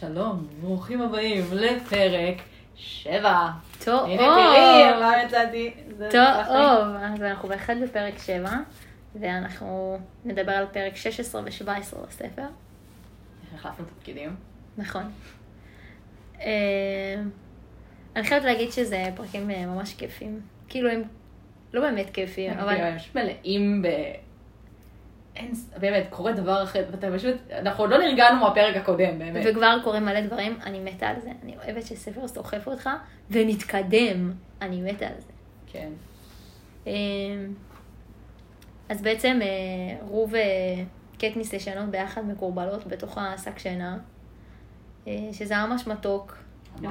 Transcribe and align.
שלום, 0.00 0.46
ברוכים 0.60 1.02
הבאים 1.02 1.44
לפרק 1.52 2.36
שבע. 2.76 3.48
טוב, 3.84 4.04
הנה 4.04 4.16
תראי, 4.16 5.00
מה? 5.00 5.10
זה 5.96 6.06
הצלחתי. 6.06 6.52
טוב, 6.52 6.96
אז 7.02 7.22
אנחנו 7.22 7.48
בהחלט 7.48 7.78
בפרק 7.82 8.18
7, 8.18 8.50
ואנחנו 9.14 9.98
נדבר 10.24 10.52
על 10.52 10.66
פרק 10.72 10.96
16 10.96 11.42
ו-17 11.42 11.66
בספר, 12.08 12.42
איך 12.42 13.54
החלפנו 13.54 13.84
תפקידים? 13.98 14.36
נכון. 14.78 15.02
אה, 16.40 17.22
אני 18.16 18.24
חייבת 18.24 18.44
להגיד 18.44 18.72
שזה 18.72 19.04
פרקים 19.16 19.50
אה, 19.50 19.66
ממש 19.66 19.94
כיפים. 19.94 20.40
כאילו 20.68 20.90
הם 20.90 21.02
לא 21.72 21.80
באמת 21.80 22.10
כיפים, 22.10 22.52
אבל 22.52 22.76
הם 22.76 22.96
מלאים 23.14 23.82
ב... 23.82 23.88
אין, 25.36 25.52
באמת, 25.80 26.06
קורה 26.10 26.32
דבר 26.32 26.62
אחר, 26.62 26.84
ואתה 26.90 27.08
פשוט, 27.14 27.36
אנחנו 27.52 27.84
עוד 27.84 27.90
לא 27.90 27.98
נרגענו 27.98 28.40
מהפרק 28.40 28.76
הקודם, 28.76 29.18
באמת. 29.18 29.46
וכבר 29.46 29.78
קורים 29.84 30.04
מלא 30.04 30.20
דברים, 30.20 30.58
אני 30.64 30.80
מתה 30.80 31.08
על 31.08 31.20
זה. 31.20 31.30
אני 31.42 31.56
אוהבת 31.56 31.86
שספר 31.86 32.28
סוחף 32.28 32.66
אותך 32.66 32.90
ומתקדם, 33.30 34.32
אני 34.60 34.92
מתה 34.92 35.06
על 35.06 35.14
זה. 35.18 35.32
כן. 35.66 35.88
אה, 36.86 36.92
אז 38.88 39.02
בעצם 39.02 39.38
אה, 39.42 40.06
רו 40.06 40.28
וקטניס 41.14 41.52
ישנות 41.52 41.88
ביחד 41.90 42.26
מקורבלות 42.26 42.86
בתוך 42.86 43.18
השק 43.18 43.58
שינה, 43.58 43.98
אה, 45.08 45.28
שזה 45.32 45.56
ממש 45.56 45.86
מתוק. 45.86 46.36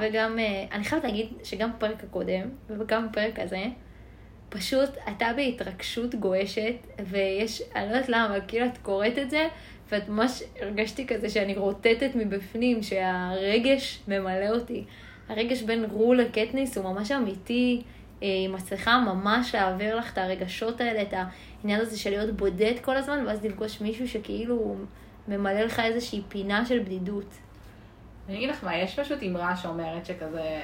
וגם, 0.00 0.38
אה, 0.38 0.64
אני 0.72 0.84
חייבת 0.84 1.04
להגיד 1.04 1.26
שגם 1.44 1.72
בפרק 1.72 2.04
הקודם, 2.04 2.48
וגם 2.68 3.08
בפרק 3.08 3.38
הזה, 3.38 3.64
פשוט 4.52 4.90
הייתה 5.06 5.26
בהתרגשות 5.36 6.14
גועשת, 6.14 6.74
ויש, 7.06 7.62
אני 7.76 7.84
לא 7.86 7.90
יודעת 7.90 8.08
למה, 8.08 8.36
כאילו 8.48 8.66
את 8.66 8.78
קוראת 8.78 9.18
את 9.18 9.30
זה, 9.30 9.48
ואת 9.90 10.08
ממש 10.08 10.42
הרגשתי 10.60 11.06
כזה 11.06 11.28
שאני 11.28 11.54
רוטטת 11.54 12.10
מבפנים, 12.14 12.82
שהרגש 12.82 14.00
ממלא 14.08 14.48
אותי. 14.48 14.84
הרגש 15.28 15.62
בין 15.62 15.84
רו 15.84 16.14
לקטניס 16.14 16.78
הוא 16.78 16.84
ממש 16.84 17.12
אמיתי, 17.12 17.82
אה, 18.22 18.28
היא 18.28 18.48
מצליחה 18.48 18.98
ממש 18.98 19.54
להעביר 19.54 19.96
לך 19.96 20.12
את 20.12 20.18
הרגשות 20.18 20.80
האלה, 20.80 21.02
את 21.02 21.14
העניין 21.14 21.80
הזה 21.80 21.98
של 21.98 22.10
להיות 22.10 22.36
בודד 22.36 22.74
כל 22.82 22.96
הזמן, 22.96 23.24
ואז 23.26 23.44
לפגוש 23.44 23.80
מישהו 23.80 24.08
שכאילו 24.08 24.76
ממלא 25.28 25.60
לך 25.60 25.80
איזושהי 25.80 26.22
פינה 26.28 26.66
של 26.66 26.78
בדידות. 26.78 27.34
אני 28.28 28.36
אגיד 28.36 28.50
לך 28.50 28.64
מה, 28.64 28.76
יש 28.76 29.00
פשוט 29.00 29.22
אמרה 29.22 29.56
שאומרת 29.56 30.06
שכזה, 30.06 30.60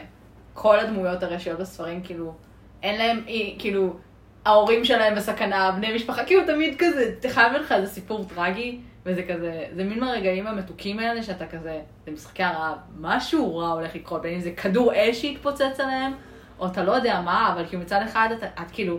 כל 0.55 0.81
הדמויות 0.81 1.23
הראשיות 1.23 1.59
בספרים, 1.59 2.03
כאילו, 2.03 2.35
אין 2.83 2.99
להם, 2.99 3.23
כאילו, 3.59 3.97
ההורים 4.45 4.85
שלהם 4.85 5.15
בסכנה, 5.15 5.71
בני 5.71 5.95
משפחה, 5.95 6.25
כאילו 6.25 6.47
תמיד 6.47 6.75
כזה, 6.79 7.15
חייב 7.29 7.53
לך 7.53 7.73
איזה 7.73 7.87
סיפור 7.87 8.25
טרגי, 8.35 8.79
וזה 9.07 9.23
כזה, 9.23 9.65
זה 9.73 9.85
מין 9.85 10.01
מהרגעים 10.01 10.47
המתוקים 10.47 10.99
האלה 10.99 11.23
שאתה 11.23 11.47
כזה, 11.47 11.81
זה 12.07 12.13
משחקי 12.13 12.43
הרעב, 12.43 12.77
משהו 13.01 13.59
רע 13.59 13.69
הולך 13.69 13.95
לקרות, 13.95 14.23
בין 14.23 14.35
אם 14.35 14.41
זה 14.41 14.51
כדור 14.51 14.93
אש 14.97 15.21
שיתפוצץ 15.21 15.81
עליהם, 15.81 16.13
או 16.59 16.67
אתה 16.67 16.85
לא 16.85 16.93
יודע 16.93 17.21
מה, 17.21 17.53
אבל 17.53 17.67
כאילו 17.67 17.83
מצד 17.83 18.01
אחד 18.05 18.29
את, 18.33 18.43
את 18.43 18.71
כאילו, 18.73 18.99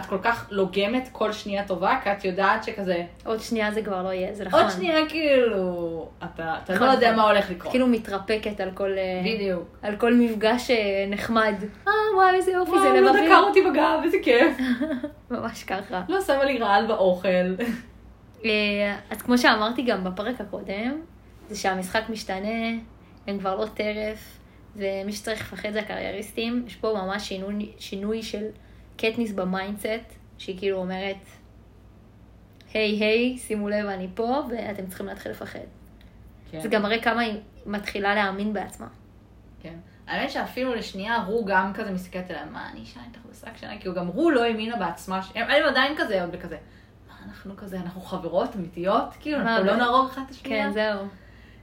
את 0.00 0.06
כל 0.06 0.18
כך 0.22 0.46
לוגמת 0.50 1.08
כל 1.12 1.32
שנייה 1.32 1.66
טובה, 1.66 1.98
כי 2.04 2.12
את 2.12 2.24
יודעת 2.24 2.64
שכזה, 2.64 3.04
עוד 3.24 3.40
שנייה 3.40 3.72
זה 3.72 3.82
כבר 3.82 4.02
לא 4.02 4.08
יהיה, 4.08 4.34
זה 4.34 4.44
נכון. 4.44 4.60
עוד 4.60 4.70
שנייה 4.70 5.08
כאילו, 5.08 6.08
אתה, 6.18 6.56
אתה 6.64 6.74
נכון, 6.74 6.86
לא 6.86 6.92
יודע 6.92 7.12
נכון. 7.12 7.24
מה 7.24 7.30
הולך 7.30 7.50
לקרות. 7.50 7.70
כאילו 7.70 7.86
מתרפקת 7.86 8.60
על 8.60 8.70
כל, 8.70 8.90
אה, 8.98 9.20
בדיוק. 9.24 9.78
על 9.82 9.96
כל 9.96 10.14
מפגש 10.14 10.70
אה, 10.70 11.06
נחמד. 11.08 11.54
אה, 11.88 11.92
וואי, 12.16 12.34
איזה 12.34 12.50
יופי, 12.50 12.70
זה 12.70 12.76
וואו, 12.76 12.94
לא 12.94 13.00
לבבי. 13.00 13.26
דקר 13.26 13.38
אותי 13.38 13.60
בגב, 13.70 14.00
איזה 14.04 14.16
כיף. 14.22 14.56
ממש 15.30 15.64
ככה. 15.64 16.02
לא 16.08 16.20
שמה 16.20 16.44
לי 16.44 16.58
רעל 16.58 16.86
באוכל. 16.86 17.54
אה, 18.44 18.96
אז 19.10 19.22
כמו 19.22 19.38
שאמרתי 19.38 19.82
גם 19.82 20.04
בפרק 20.04 20.40
הקודם, 20.40 21.00
זה 21.48 21.56
שהמשחק 21.56 22.02
משתנה, 22.08 22.78
הם 23.26 23.38
כבר 23.38 23.56
לא 23.56 23.66
טרף, 23.66 24.38
ומי 24.76 25.12
שצריך 25.12 25.52
לפחד 25.52 25.72
זה 25.72 25.80
הקרייריסטים. 25.80 26.64
יש 26.66 26.76
פה 26.76 26.92
ממש 26.94 27.28
שינוי, 27.28 27.72
שינוי 27.78 28.22
של 28.22 28.44
קטניס 28.98 29.32
ב 29.32 29.41
mindset, 29.41 30.14
שהיא 30.38 30.58
כאילו 30.58 30.76
אומרת, 30.78 31.16
היי 32.74 33.04
היי, 33.04 33.38
שימו 33.38 33.68
לב, 33.68 33.86
אני 33.86 34.08
פה, 34.14 34.42
ואתם 34.50 34.86
צריכים 34.86 35.06
להתחיל 35.06 35.32
לפחד. 35.32 35.58
כן. 36.50 36.60
זה 36.60 36.68
גם 36.68 36.82
מראה 36.82 37.02
כמה 37.02 37.20
היא 37.20 37.40
מתחילה 37.66 38.14
להאמין 38.14 38.52
בעצמה. 38.52 38.86
כן. 39.62 39.74
האמת 40.06 40.30
שאפילו 40.30 40.74
לשנייה 40.74 41.24
רו 41.26 41.44
גם 41.44 41.72
כזה 41.74 41.90
מסתכלת 41.90 42.30
עליה, 42.30 42.44
מה 42.52 42.68
אני 42.72 42.82
אשן 42.82 43.00
איתך 43.08 43.18
בשק 43.30 43.56
שנה? 43.56 43.78
כאילו 43.78 43.94
גם 43.94 44.08
רו 44.08 44.30
לא 44.30 44.44
האמינה 44.44 44.76
בעצמה, 44.76 45.22
ש- 45.22 45.32
הם 45.34 45.50
הם 45.50 45.64
עדיין 45.68 45.92
כזה 45.96 46.22
עוד 46.22 46.32
בכזה, 46.32 46.56
מה 47.08 47.14
אנחנו 47.28 47.56
כזה, 47.56 47.76
אנחנו 47.80 48.00
חברות 48.00 48.56
אמיתיות? 48.56 49.14
כאילו, 49.20 49.40
אנחנו 49.40 49.64
לא 49.64 49.76
נהרוג 49.76 50.06
אחת 50.10 50.22
את 50.26 50.30
השנייה? 50.30 50.66
כן, 50.66 50.72
זהו. 50.72 51.06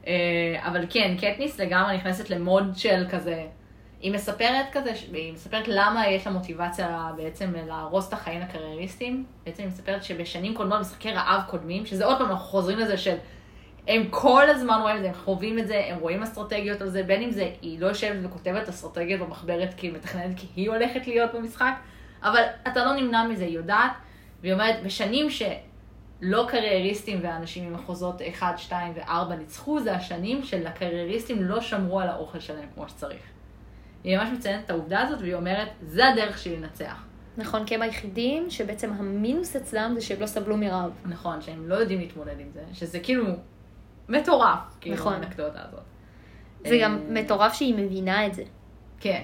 אה, 0.08 0.14
אבל 0.68 0.86
כן, 0.90 1.16
קטניס 1.18 1.60
לגמרי 1.60 1.98
נכנסת 1.98 2.30
למוד 2.30 2.72
של 2.76 3.06
כזה, 3.12 3.46
היא 4.06 4.14
מספרת 4.14 4.66
כזה, 4.72 4.92
היא 5.14 5.34
מספרת 5.34 5.68
למה 5.68 6.08
יש 6.08 6.28
לה 6.28 6.34
מוטיבציה 6.34 7.12
בעצם 7.18 7.54
להרוס 7.68 8.08
את 8.08 8.14
החיים 8.14 8.42
הקרייריסטים. 8.42 9.26
בעצם 9.46 9.64
היא 9.64 9.70
מספרת 9.70 10.04
שבשנים 10.04 10.54
קודמות, 10.54 10.80
משחקי 10.80 11.12
רעב 11.12 11.42
קודמים, 11.50 11.86
שזה 11.86 12.06
עוד 12.06 12.18
פעם, 12.18 12.30
אנחנו 12.30 12.46
חוזרים 12.46 12.80
לזה 12.80 12.98
של, 12.98 13.16
הם 13.88 14.08
כל 14.10 14.50
הזמן 14.50 14.80
רואים 14.82 14.98
את 14.98 15.02
זה, 15.02 15.08
הם 15.08 15.14
חווים 15.14 15.60
את 15.60 15.68
זה, 15.68 15.82
הם 15.88 16.00
רואים 16.00 16.24
אסטרטגיות 16.24 16.82
על 16.82 16.90
זה, 16.90 17.04
בין 17.04 17.22
אם 17.22 17.32
זה, 17.32 17.52
היא 17.62 17.80
לא 17.80 17.88
יושבת 17.88 18.18
וכותבת 18.24 18.70
אסטרטגיות 18.70 19.22
במחברת 19.22 19.74
כי 19.78 19.88
היא 19.88 19.94
מתכננת 19.94 20.38
כי 20.38 20.48
היא 20.56 20.70
הולכת 20.70 21.08
להיות 21.08 21.34
במשחק, 21.34 21.74
אבל 22.24 22.44
אתה 22.68 22.86
לא 22.86 22.94
נמנע 22.94 23.28
מזה, 23.28 23.44
היא 23.44 23.56
יודעת, 23.56 23.92
והיא 24.42 24.54
אומרת, 24.54 24.84
בשנים 24.84 25.30
ש... 25.30 25.44
לא 26.22 26.46
קרייריסטים 26.50 27.20
ואנשים 27.24 27.70
ממחוזות 27.70 28.22
1, 28.30 28.60
2 28.60 28.94
ו-4 28.96 29.36
ניצחו, 29.38 29.80
זה 29.80 29.96
השנים 29.96 30.44
של 30.44 30.68
הקרייריסטים 30.68 31.44
לא 31.44 31.62
שמרו 31.62 32.00
על 32.00 32.10
האוכל 32.10 32.40
שלהם 32.40 32.68
כמו 32.76 32.90
שצריך. 32.90 33.35
היא 34.06 34.18
ממש 34.18 34.30
מציינת 34.30 34.66
את 34.66 34.70
העובדה 34.70 35.02
הזאת, 35.02 35.22
והיא 35.22 35.34
אומרת, 35.36 35.68
זה 35.82 36.08
הדרך 36.08 36.38
שלי 36.38 36.58
לנצח. 36.58 37.04
נכון, 37.38 37.66
כי 37.66 37.76
הם 37.76 37.82
היחידים 37.82 38.50
שבעצם 38.50 38.92
המינוס 38.94 39.56
אצלם 39.56 39.92
זה 39.96 40.02
שהם 40.02 40.22
לא 40.22 40.26
סבלו 40.26 40.58
מרעב. 40.58 40.92
נכון, 41.06 41.42
שהם 41.42 41.70
לא 41.70 41.76
יודעים 41.76 42.00
להתמודד 42.00 42.40
עם 42.40 42.48
זה, 42.54 42.64
שזה 42.74 43.00
כאילו 43.00 43.26
מטורף, 44.10 44.60
כאילו, 44.82 44.96
נכון. 44.96 45.14
האנקדוטה 45.14 45.60
הזאת. 45.68 45.84
זה 46.68 46.80
גם 46.82 46.94
אה, 46.94 47.22
מטורף 47.22 47.54
שהיא 47.54 47.76
מבינה 47.76 48.26
את 48.26 48.34
זה. 48.34 48.44
כן. 49.00 49.24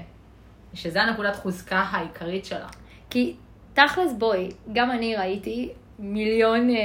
שזה 0.74 1.02
הנקודת 1.02 1.36
חוזקה 1.36 1.80
העיקרית 1.80 2.46
שלה. 2.46 2.68
כי 3.10 3.36
תכלס 3.74 4.14
בואי, 4.18 4.50
גם 4.74 4.92
אני 4.92 5.16
ראיתי 5.16 5.70
מיליון 6.00 6.70
אה, 6.70 6.76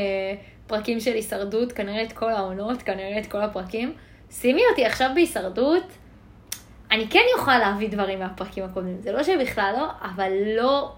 פרקים 0.67 1.01
של 1.01 1.13
הישרדות, 1.13 1.73
כנראה 1.73 2.03
את 2.03 2.13
כל 2.13 2.33
העונות, 2.33 2.83
כנראה 2.83 3.19
את 3.19 3.27
כל 3.27 3.41
הפרקים. 3.41 3.93
שימי 4.31 4.63
אותי 4.71 4.84
עכשיו 4.84 5.11
בהישרדות, 5.15 5.84
אני 6.91 7.08
כן 7.10 7.20
אוכל 7.38 7.58
להביא 7.58 7.88
דברים 7.88 8.19
מהפרקים 8.19 8.64
הקודמים. 8.64 8.97
זה 9.00 9.12
לא 9.12 9.22
שבכלל 9.22 9.72
לא, 9.76 9.86
אבל 10.02 10.32
לא, 10.56 10.92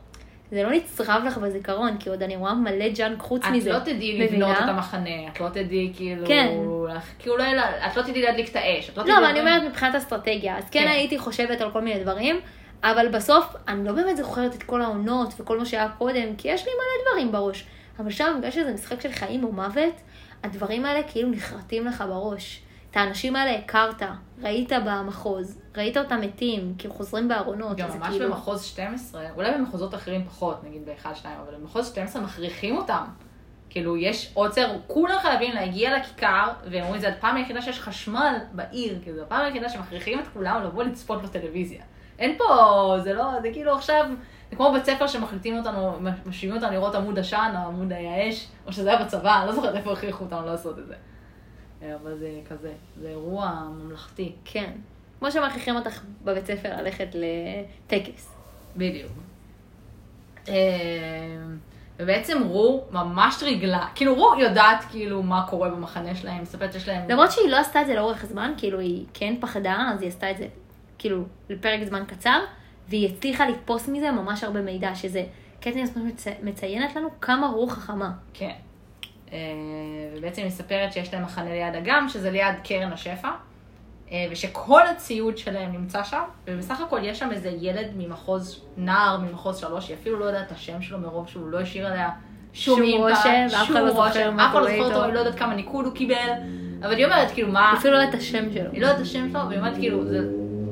זה 0.51 0.63
לא 0.63 0.71
נצרב 0.71 1.23
לך 1.27 1.39
בזיכרון, 1.39 1.97
כי 1.99 2.11
עוד 2.11 2.23
אני 2.23 2.37
רואה 2.37 2.55
מלא 2.55 2.89
ג'אנק 2.89 3.21
חוץ 3.21 3.45
את 3.45 3.51
מזה. 3.51 3.73
לא 3.73 3.79
תדעי? 3.79 4.19
לבנות 4.19 4.57
את 4.57 4.69
המחנה, 4.69 5.29
את 5.33 5.41
לא 5.41 5.49
תדעי 5.49 5.93
כאילו... 5.97 6.27
כן. 6.27 6.49
כאילו 7.19 7.37
לא, 7.37 7.45
את 7.87 7.97
לא 7.97 8.03
תדעי 8.03 8.23
להדליק 8.23 8.49
את 8.51 8.57
האש. 8.57 8.91
את 8.91 8.97
לא. 8.97 9.05
לא, 9.05 9.19
אבל 9.19 9.25
אני 9.25 9.41
דברים. 9.41 9.55
אומרת 9.55 9.71
מבחינת 9.71 9.95
אסטרטגיה, 9.95 10.59
אז 10.59 10.71
כן 10.71 10.81
כן. 10.81 10.89
הייתי 10.89 11.19
חושבת 11.19 11.61
על 11.61 11.71
כל 11.71 11.81
מיני 11.81 12.01
דברים, 12.01 12.41
אבל 12.85 13.09
בסוף 13.09 13.57
אני 13.69 13.85
לא 13.85 13.93
באמת 13.93 14.17
זוכרת 14.17 14.55
את 14.55 14.63
כל 14.63 14.83
העונות 14.83 15.35
וכל 15.41 15.59
מה 15.59 15.67
שהיה 15.67 15.89
קודם, 15.99 16.37
כי 16.39 16.49
יש 16.49 16.65
לי 16.67 16.71
מלא 16.73 17.11
דברים 17.11 17.33
בראש. 17.33 17.67
אבל 17.99 18.11
שם, 18.11 18.35
בגלל 18.39 18.51
שזה 18.51 18.73
משחק 18.75 19.01
של 19.01 19.13
חיים 19.13 19.45
או 19.45 19.53
מוות, 19.53 19.95
הדברים 20.45 20.85
האלה 20.85 21.03
כאילו 21.03 21.31
נחרטים 21.31 21.87
לך 21.87 22.05
בראש. 22.09 22.61
את 22.91 22.97
האנשים 22.97 23.37
האלה 23.37 23.59
הכרת, 23.59 24.03
ראית 24.43 24.73
במחוז, 24.87 25.59
ראית 25.77 25.97
אותם 25.97 26.21
מתים, 26.21 26.75
כאילו 26.79 26.95
חוזרים 26.95 27.29
בארונות, 27.29 27.77
גם 27.77 27.89
ממש 27.89 28.09
כאילו... 28.09 28.29
במחוז 28.29 28.65
12, 28.65 29.23
אולי 29.35 29.53
במחוזות 29.55 29.95
אחרים 29.95 30.25
פחות, 30.25 30.65
נגיד 30.65 30.83
ב-1, 30.87 31.15
2, 31.15 31.35
אבל 31.47 31.55
במחוז 31.59 31.89
12 31.89 32.23
מכריחים 32.23 32.77
אותם. 32.77 33.05
כאילו, 33.71 33.97
יש 33.97 34.31
עוצר, 34.35 34.69
כולם 34.87 35.19
חייבים 35.23 35.55
להגיע 35.55 35.99
לכיכר, 35.99 36.49
והם 36.71 36.85
אומרים, 36.85 37.01
זה 37.01 37.09
הפעם 37.09 37.37
היחידה 37.37 37.63
שיש 37.63 37.81
חשמל 37.81 38.37
בעיר, 38.53 38.99
כאילו, 39.03 39.17
זו 39.17 39.23
הפעם 39.23 39.45
היחידה 39.45 39.69
שמכריחים 39.69 40.19
את 40.19 40.25
כולם 40.33 40.63
לבוא 40.65 40.83
לצפות 40.83 41.23
בטלוויזיה. 41.23 41.83
אין 42.19 42.39
פה, 42.39 42.97
זה 43.03 43.13
לא, 43.13 43.25
זה 43.43 43.49
כאילו 43.53 43.75
עכשיו, 43.75 44.07
זה 44.51 44.57
כמו 44.57 44.73
בית 44.73 44.85
ספר 44.85 45.07
שמחליטים 45.07 45.59
אותנו, 45.59 45.99
משווים 46.27 46.55
אותנו 46.55 46.71
לראות 46.71 46.95
עמוד 46.95 47.19
עשן 47.19 47.55
או 47.57 47.69
עמוד 47.69 47.93
האש, 47.93 48.49
או 48.67 48.73
שזה 48.73 48.91
היה 48.91 49.05
בצבא, 49.05 49.39
אני 49.39 49.47
לא 49.47 49.53
זוכרת 49.53 49.75
איפה 49.75 49.93
הכריחו 49.93 50.25
אותנו 50.25 50.47
לעשות 50.47 50.79
את 50.79 50.87
זה. 50.87 50.95
אבל 51.83 52.19
זה 52.19 52.41
כזה, 52.49 52.73
זה 53.01 53.09
אירוע 53.09 53.69
ממלכתי. 53.71 54.33
כן. 54.45 54.73
כמו 55.19 55.31
שמכריחים 55.31 55.77
אותך 55.77 56.05
בבית 56.25 56.47
ספר 56.47 56.77
ללכת 56.77 57.09
לטקס. 57.15 58.35
בדיוק. 58.77 59.13
אה, 60.49 60.55
ובעצם 61.99 62.43
רו 62.43 62.85
ממש 62.91 63.43
ריגלה, 63.43 63.87
כאילו 63.95 64.15
רו 64.15 64.35
יודעת 64.41 64.85
כאילו 64.91 65.23
מה 65.23 65.47
קורה 65.51 65.71
במחנה 65.71 66.15
שלהם, 66.15 66.43
מספרת 66.43 66.73
שיש 66.73 66.89
להם... 66.89 67.11
למרות 67.11 67.33
שהיא 67.33 67.49
לא 67.49 67.57
עשתה 67.57 67.81
את 67.81 67.87
זה 67.87 67.95
לאורך 67.95 68.25
זמן, 68.25 68.53
כאילו 68.57 68.79
היא 68.79 69.05
כן 69.15 69.35
פחדה, 69.41 69.91
אז 69.95 70.03
היא 70.03 70.09
עשתה 70.09 70.31
את 70.31 70.37
זה 70.37 70.47
כאילו 70.99 71.23
לפרק 71.49 71.85
זמן 71.85 72.05
קצר, 72.07 72.41
והיא 72.89 73.09
הצליחה 73.09 73.49
לתפוס 73.49 73.89
מזה 73.89 74.11
ממש 74.11 74.45
הרבה 74.45 74.63
מידע, 74.63 74.95
שזה 74.95 75.25
קטניס 75.61 75.97
מצ... 75.97 76.27
מציינת 76.43 76.97
לנו 76.97 77.09
כמה 77.21 77.47
רוח 77.47 77.73
חכמה. 77.73 78.11
כן. 78.35 78.55
אה, 79.33 79.39
ובעצם 80.17 80.43
היא 80.43 80.49
מספרת 80.49 80.93
שיש 80.93 81.15
להם 81.15 81.23
מחנה 81.23 81.51
ליד 81.51 81.75
אגם, 81.75 82.09
שזה 82.09 82.31
ליד 82.31 82.55
קרן 82.65 82.93
השפע. 82.93 83.29
אה, 84.13 84.27
ושכל 84.31 84.87
הציוד 84.87 85.39
שלהם 85.39 85.73
נמצא 85.73 86.05
שם, 86.05 86.23
ובסך 86.47 86.81
הכל 86.81 87.01
יש 87.03 87.19
שם 87.19 87.29
איזה 87.33 87.49
ילד 87.61 87.87
ממחוז, 87.97 88.65
נער 88.77 89.19
ממחוז 89.19 89.59
שלוש, 89.59 89.87
שהיא 89.87 89.97
אפילו 90.01 90.19
לא 90.19 90.25
יודעת 90.25 90.47
את 90.47 90.53
השם 90.53 90.83
שלו 90.83 90.99
מרוב 90.99 91.29
שהוא 91.29 91.49
לא 91.49 91.61
השאיר 91.61 91.87
עליה 91.87 92.11
שום 92.53 92.83
אימפקט, 92.83 93.27
לא 93.53 93.65
שום 93.65 93.77
רושם, 93.77 94.41
אף 94.41 94.51
אחד 94.51 94.53
לא 94.53 94.53
קורה 94.53 94.71
זוכר 94.77 94.85
אותו. 94.85 95.05
היא 95.05 95.13
לא 95.13 95.19
יודעת 95.19 95.35
כמה 95.35 95.55
ניקוד 95.55 95.85
הוא 95.85 95.95
קיבל, 95.95 96.31
אבל 96.83 96.97
היא 96.97 97.05
אומרת, 97.05 97.31
כאילו, 97.31 97.53
מה... 97.53 97.75
אפילו 97.79 97.95
לא 97.95 98.05
את 98.05 98.15
השם 98.15 98.53
שלו. 98.53 98.71
היא 98.73 98.81
לא 98.81 98.87
יודעת 98.87 98.97
את 98.97 99.03
השם 99.03 99.31
שלו, 99.33 99.41
והיא 99.49 99.59
אומרת, 99.59 99.75
כאילו, 99.75 100.07
זה... 100.07 100.29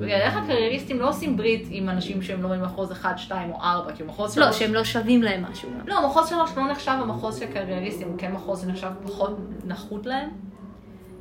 בגלל 0.07 0.21
איך 0.21 0.37
הקרייריסטים 0.37 1.01
לא 1.01 1.09
עושים 1.09 1.37
ברית 1.37 1.67
עם 1.71 1.89
אנשים 1.89 2.23
שהם 2.23 2.43
לא 2.43 2.49
ממחוז 2.49 2.93
1, 2.93 3.19
2 3.19 3.51
או 3.53 3.61
4, 3.61 3.93
כאילו 3.93 4.09
מחוז 4.09 4.39
לא, 4.39 4.45
3... 4.45 4.59
שהם 4.59 4.75
לא 4.75 4.85
שווים 4.85 5.23
להם 5.23 5.43
משהו. 5.43 5.71
לא, 5.87 6.07
מחוז 6.07 6.29
3 6.29 6.51
לא 6.57 6.71
נחשב 6.71 6.93
המחוז 7.03 7.39
של 7.39 7.47
קרייריסטים, 7.47 8.09
הוא 8.09 8.19
כן 8.19 8.33
מחוז 8.33 8.63
שנחשב 8.63 8.91
פחות 9.03 9.39
נחות 9.65 10.07
להם. 10.07 10.31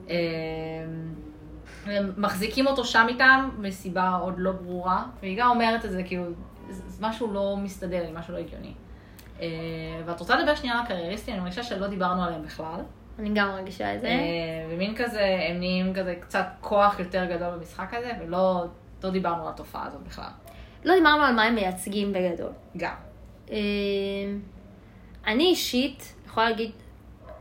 אה, 0.10 0.16
הם 1.86 2.12
מחזיקים 2.18 2.68
אותו 2.68 2.86
שם 2.86 3.06
איתם 3.10 3.50
מסיבה 3.60 4.10
עוד 4.10 4.34
לא 4.38 4.52
ברורה, 4.52 5.06
והיא 5.22 5.38
גם 5.38 5.50
אומרת 5.50 5.86
את 5.86 5.92
זה, 5.92 6.04
כאילו, 6.04 6.24
זה 6.70 7.08
משהו 7.08 7.34
לא 7.34 7.58
מסתדר 7.58 8.04
לי, 8.04 8.12
משהו 8.14 8.34
לא 8.34 8.40
הגיוני. 8.40 8.74
אה, 9.42 9.48
ואת 10.06 10.20
רוצה 10.20 10.40
לדבר 10.40 10.56
שנייה 10.56 10.76
על 10.76 10.86
הקרייריסטים? 10.86 11.34
אני 11.34 11.42
מרגישה 11.42 11.64
שלא 11.64 11.88
דיברנו 11.88 12.24
עליהם 12.24 12.44
בכלל. 12.44 12.80
אני 13.20 13.30
גם 13.34 13.48
מרגישה 13.48 13.96
את 13.96 14.02
זה. 14.02 14.08
אה, 14.08 14.68
ומין 14.70 14.96
כזה, 14.96 15.38
הם 15.50 15.60
נהיים 15.60 15.94
כזה 15.94 16.16
קצת 16.20 16.46
כוח 16.62 17.00
יותר 17.00 17.26
גדול 17.26 17.50
במשחק 17.50 17.94
הזה, 17.94 18.12
ולא 18.22 18.66
לא 19.04 19.10
דיברנו 19.10 19.44
על 19.44 19.50
התופעה 19.50 19.88
הזאת 19.88 20.02
בכלל. 20.02 20.30
לא 20.86 20.96
דיברנו 20.96 21.24
על 21.24 21.34
מה 21.36 21.44
הם 21.44 21.56
מייצגים 21.56 22.14
בגדול. 22.14 22.52
גם. 22.78 22.96
אה, 23.52 23.58
אני 25.28 25.44
אישית 25.44 26.14
יכולה 26.26 26.50
להגיד 26.50 26.72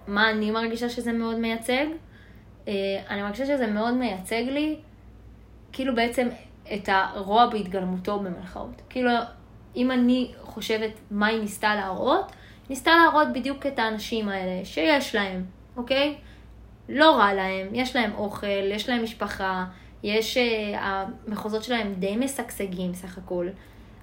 מה 0.06 0.30
אני 0.30 0.50
מרגישה 0.50 0.88
שזה 0.88 1.12
מאוד 1.12 1.38
מייצג. 1.38 1.86
אה, 2.68 2.72
אני 3.10 3.22
מרגישה 3.22 3.46
שזה 3.46 3.66
מאוד 3.66 3.94
מייצג 3.94 4.42
לי, 4.48 4.76
כאילו 5.72 5.94
בעצם 5.94 6.28
את 6.74 6.88
הרוע 6.92 7.46
בהתגלמותו 7.46 8.18
במרכאות. 8.18 8.82
כאילו, 8.88 9.10
אם 9.76 9.90
אני 9.90 10.32
חושבת 10.40 10.90
מה 11.10 11.26
היא 11.26 11.40
ניסתה 11.40 11.74
להראות, 11.74 12.32
ניסתה 12.70 12.90
להראות 12.96 13.28
בדיוק 13.32 13.66
את 13.66 13.78
האנשים 13.78 14.28
האלה 14.28 14.64
שיש 14.64 15.14
להם, 15.14 15.44
אוקיי? 15.76 16.16
לא 16.88 17.16
רע 17.16 17.34
להם, 17.34 17.68
יש 17.72 17.96
להם 17.96 18.12
אוכל, 18.14 18.70
יש 18.72 18.88
להם 18.88 19.02
משפחה, 19.02 19.64
יש... 20.02 20.36
אה, 20.36 21.04
המחוזות 21.26 21.64
שלהם 21.64 21.94
די 21.94 22.16
משגשגים 22.16 22.94
סך 22.94 23.18
הכל, 23.18 23.48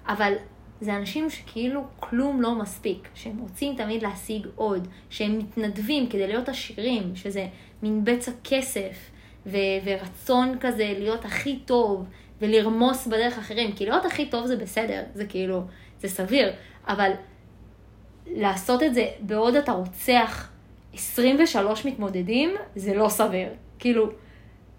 אבל 0.08 0.32
זה 0.80 0.96
אנשים 0.96 1.30
שכאילו 1.30 1.84
כלום 2.00 2.42
לא 2.42 2.54
מספיק, 2.54 3.08
שהם 3.14 3.38
רוצים 3.38 3.76
תמיד 3.76 4.02
להשיג 4.02 4.46
עוד, 4.54 4.88
שהם 5.10 5.38
מתנדבים 5.38 6.08
כדי 6.08 6.26
להיות 6.26 6.48
עשירים, 6.48 7.16
שזה 7.16 7.46
מין 7.82 8.04
בצע 8.04 8.30
כסף 8.44 9.10
ו- 9.46 9.56
ורצון 9.84 10.56
כזה 10.60 10.94
להיות 10.98 11.24
הכי 11.24 11.58
טוב 11.64 12.06
ולרמוס 12.40 13.06
בדרך 13.06 13.38
אחרים, 13.38 13.72
כי 13.72 13.84
להיות 13.84 14.04
הכי 14.04 14.26
טוב 14.26 14.46
זה 14.46 14.56
בסדר, 14.56 15.02
זה 15.14 15.26
כאילו, 15.26 15.62
זה 16.00 16.08
סביר, 16.08 16.52
אבל 16.88 17.10
לעשות 18.26 18.82
את 18.82 18.94
זה 18.94 19.06
בעוד 19.20 19.54
אתה 19.54 19.72
רוצח 19.72 20.51
23 20.92 21.84
מתמודדים, 21.84 22.50
זה 22.76 22.94
לא 22.94 23.08
סביר. 23.08 23.48
כאילו, 23.78 24.10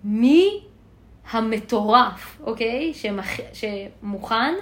מי 0.03 0.63
המטורף, 1.31 2.41
אוקיי? 2.43 2.93
שמח... 2.93 3.27
שמוכן 3.53 4.53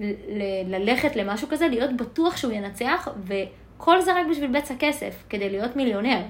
ל- 0.00 0.74
ללכת 0.74 1.16
למשהו 1.16 1.48
כזה, 1.50 1.68
להיות 1.68 1.96
בטוח 1.96 2.36
שהוא 2.36 2.52
ינצח, 2.52 3.08
וכל 3.24 4.00
זה 4.00 4.20
רק 4.20 4.26
בשביל 4.30 4.58
בצע 4.58 4.74
כסף, 4.78 5.24
כדי 5.28 5.50
להיות 5.50 5.76
מיליונר. 5.76 6.20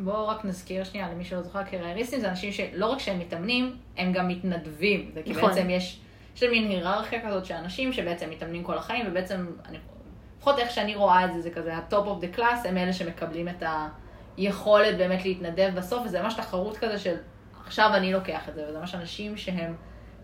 בואו 0.00 0.28
רק 0.28 0.44
נזכיר 0.44 0.84
שנייה 0.84 1.08
למי 1.08 1.24
שלא 1.24 1.42
זוכר, 1.42 1.62
קרייריסטים 1.62 2.20
זה 2.20 2.30
אנשים 2.30 2.52
שלא 2.52 2.86
רק 2.86 2.98
שהם 2.98 3.18
מתאמנים, 3.18 3.76
הם 3.96 4.12
גם 4.12 4.28
מתנדבים. 4.28 5.10
זה 5.14 5.22
כי 5.22 5.30
נכון. 5.30 5.48
בעצם 5.48 5.70
יש, 5.70 6.00
יש 6.36 6.42
מין 6.42 6.68
היררכיה 6.68 7.26
כזאת 7.26 7.44
של 7.44 7.54
אנשים 7.54 7.92
שבעצם 7.92 8.30
מתאמנים 8.30 8.64
כל 8.64 8.78
החיים, 8.78 9.06
ובעצם, 9.08 9.46
אני, 9.68 9.78
לפחות 10.38 10.58
איך 10.58 10.70
שאני 10.70 10.94
רואה 10.94 11.24
את 11.24 11.34
זה, 11.34 11.40
זה 11.40 11.50
כזה 11.50 11.74
ה-top 11.74 11.92
of 11.92 12.24
the 12.24 12.38
class, 12.38 12.68
הם 12.68 12.76
אלה 12.76 12.92
שמקבלים 12.92 13.48
את 13.48 13.62
היכולת 14.38 14.96
באמת 14.96 15.24
להתנדב 15.24 15.70
בסוף, 15.74 16.02
וזה 16.04 16.22
ממש 16.22 16.34
תחרות 16.34 16.76
כזה 16.76 16.98
של 16.98 17.16
עכשיו 17.66 17.90
אני 17.94 18.12
לוקח 18.12 18.48
את 18.48 18.54
זה, 18.54 18.64
וזה 18.68 18.78
ממש 18.78 18.94
אנשים 18.94 19.36
שהם, 19.36 19.74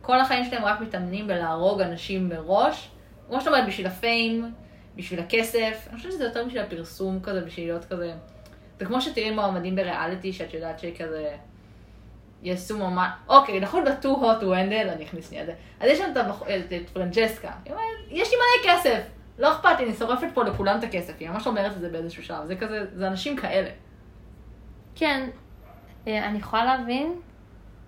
כל 0.02 0.20
החיים 0.20 0.44
שלהם 0.44 0.64
רק 0.64 0.80
מתאמנים 0.80 1.26
בלהרוג 1.26 1.80
אנשים 1.80 2.28
מראש, 2.28 2.90
כמו 3.28 3.40
שאת 3.40 3.48
אומרת, 3.48 3.66
בשביל 3.66 3.86
הפיים, 3.86 4.52
בשביל 4.96 5.20
הכסף, 5.20 5.86
אני 5.88 5.96
חושבת 5.96 6.12
שזה 6.12 6.24
יותר 6.24 6.44
בשביל 6.44 6.62
הפרסום 6.62 7.20
כזה, 7.22 7.40
בשביל 7.40 7.66
להיות 7.66 7.84
כזה... 7.84 8.12
זה 8.78 8.86
כמו 8.86 9.00
שתראי 9.00 9.30
מועמדים 9.30 9.76
בריאליטי, 9.76 10.32
שאת 10.32 10.54
יודעת 10.54 10.78
שכזה... 10.78 11.36
יעשו 12.42 12.78
ממש... 12.78 13.08
אוקיי, 13.28 13.60
נכון 13.60 13.84
ב-too 13.84 14.06
hot 14.06 14.42
to 14.42 14.44
handle, 14.44 14.92
אני 14.92 15.04
אכניס 15.04 15.28
שנייה 15.28 15.42
את 15.42 15.46
זה. 15.46 15.54
אז 15.80 15.90
יש 15.90 16.00
הבח... 16.00 16.42
את, 16.42 16.72
את 16.72 16.90
פרנג'סקה. 16.90 17.50
היא 17.64 17.72
אומרת, 17.72 17.86
יש 18.10 18.30
לי 18.30 18.36
מלא 18.36 18.72
כסף, 18.72 19.00
לא 19.38 19.52
אכפת 19.52 19.78
לי, 19.78 19.84
אני 19.84 19.94
שורפת 19.94 20.26
פה 20.34 20.44
לכולם 20.44 20.78
את 20.78 20.84
הכסף. 20.84 21.12
היא 21.20 21.28
ממש 21.28 21.46
אומרת 21.46 21.72
את 21.72 21.80
זה 21.80 21.88
באיזשהו 21.88 22.22
שלב. 22.22 22.46
זה 22.46 22.56
כזה, 22.56 22.84
זה 22.94 23.06
אנשים 23.06 23.36
כאלה. 23.36 23.70
כן, 24.94 25.28
אה, 26.06 26.26
אני 26.26 26.38
יכולה 26.38 26.64
להבין, 26.64 27.20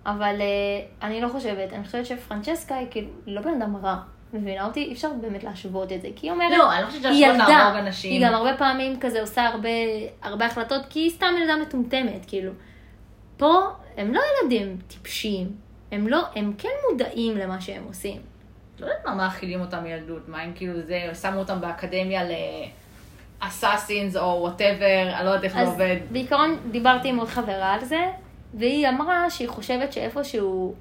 אבל 0.05 0.41
אה, 0.41 1.07
אני 1.07 1.21
לא 1.21 1.27
חושבת. 1.27 1.73
אני 1.73 1.85
חושבת 1.85 2.05
שפרנצ'סקה 2.05 2.75
היא 2.75 2.87
כאילו 2.91 3.07
לא 3.27 3.41
בן 3.41 3.61
אדם 3.61 3.75
רע. 3.75 3.97
מבינה 4.33 4.65
אותי? 4.65 4.83
אי 4.83 4.93
אפשר 4.93 5.09
באמת 5.21 5.43
להשוות 5.43 5.91
את 5.91 6.01
זה. 6.01 6.07
כי 6.15 6.27
היא 6.27 6.31
אומרת, 6.31 6.51
לא, 6.57 6.73
אני 6.73 6.81
לא 6.81 6.87
חושבת 6.87 7.01
שהשוות. 7.01 7.49
להרוג 7.49 7.77
אנשים. 7.77 8.11
היא 8.11 8.27
גם 8.27 8.33
הרבה 8.33 8.57
פעמים 8.57 8.99
כזה 8.99 9.21
עושה 9.21 9.45
הרבה, 9.45 9.69
הרבה 10.21 10.45
החלטות, 10.45 10.81
כי 10.89 10.99
היא 10.99 11.09
סתם 11.09 11.33
ילדה 11.41 11.55
מטומטמת, 11.55 12.25
כאילו. 12.27 12.51
פה 13.37 13.67
הם 13.97 14.13
לא 14.13 14.21
ילדים 14.43 14.77
טיפשים. 14.87 15.55
הם 15.91 16.07
לא, 16.07 16.23
הם 16.35 16.53
כן 16.57 16.69
מודעים 16.91 17.37
למה 17.37 17.61
שהם 17.61 17.83
עושים. 17.87 18.21
לא 18.79 18.85
יודעת 18.85 19.05
מה 19.05 19.15
מאכילים 19.15 19.61
אותם 19.61 19.83
מילדות, 19.83 20.29
מה 20.29 20.45
אם 20.45 20.51
כאילו 20.55 20.81
זה, 20.81 21.09
שמו 21.21 21.39
אותם 21.39 21.61
באקדמיה 21.61 22.23
ל 23.43 23.50
assassins 23.50 24.15
או 24.17 24.37
whatever, 24.41 25.09
אני 25.13 25.25
לא 25.25 25.29
יודעת 25.29 25.43
איך 25.43 25.53
זה 25.53 25.59
אז 25.61 25.67
עובד. 25.67 25.95
בעיקרון 26.11 26.57
דיברתי 26.71 27.09
עם 27.09 27.19
עוד 27.19 27.27
חברה 27.27 27.73
על 27.73 27.85
זה, 27.85 28.05
והיא 28.53 28.89
אמרה 28.89 29.29
שהיא 29.29 29.47
חושבת 29.47 29.93
שאיפשהו 29.93 30.75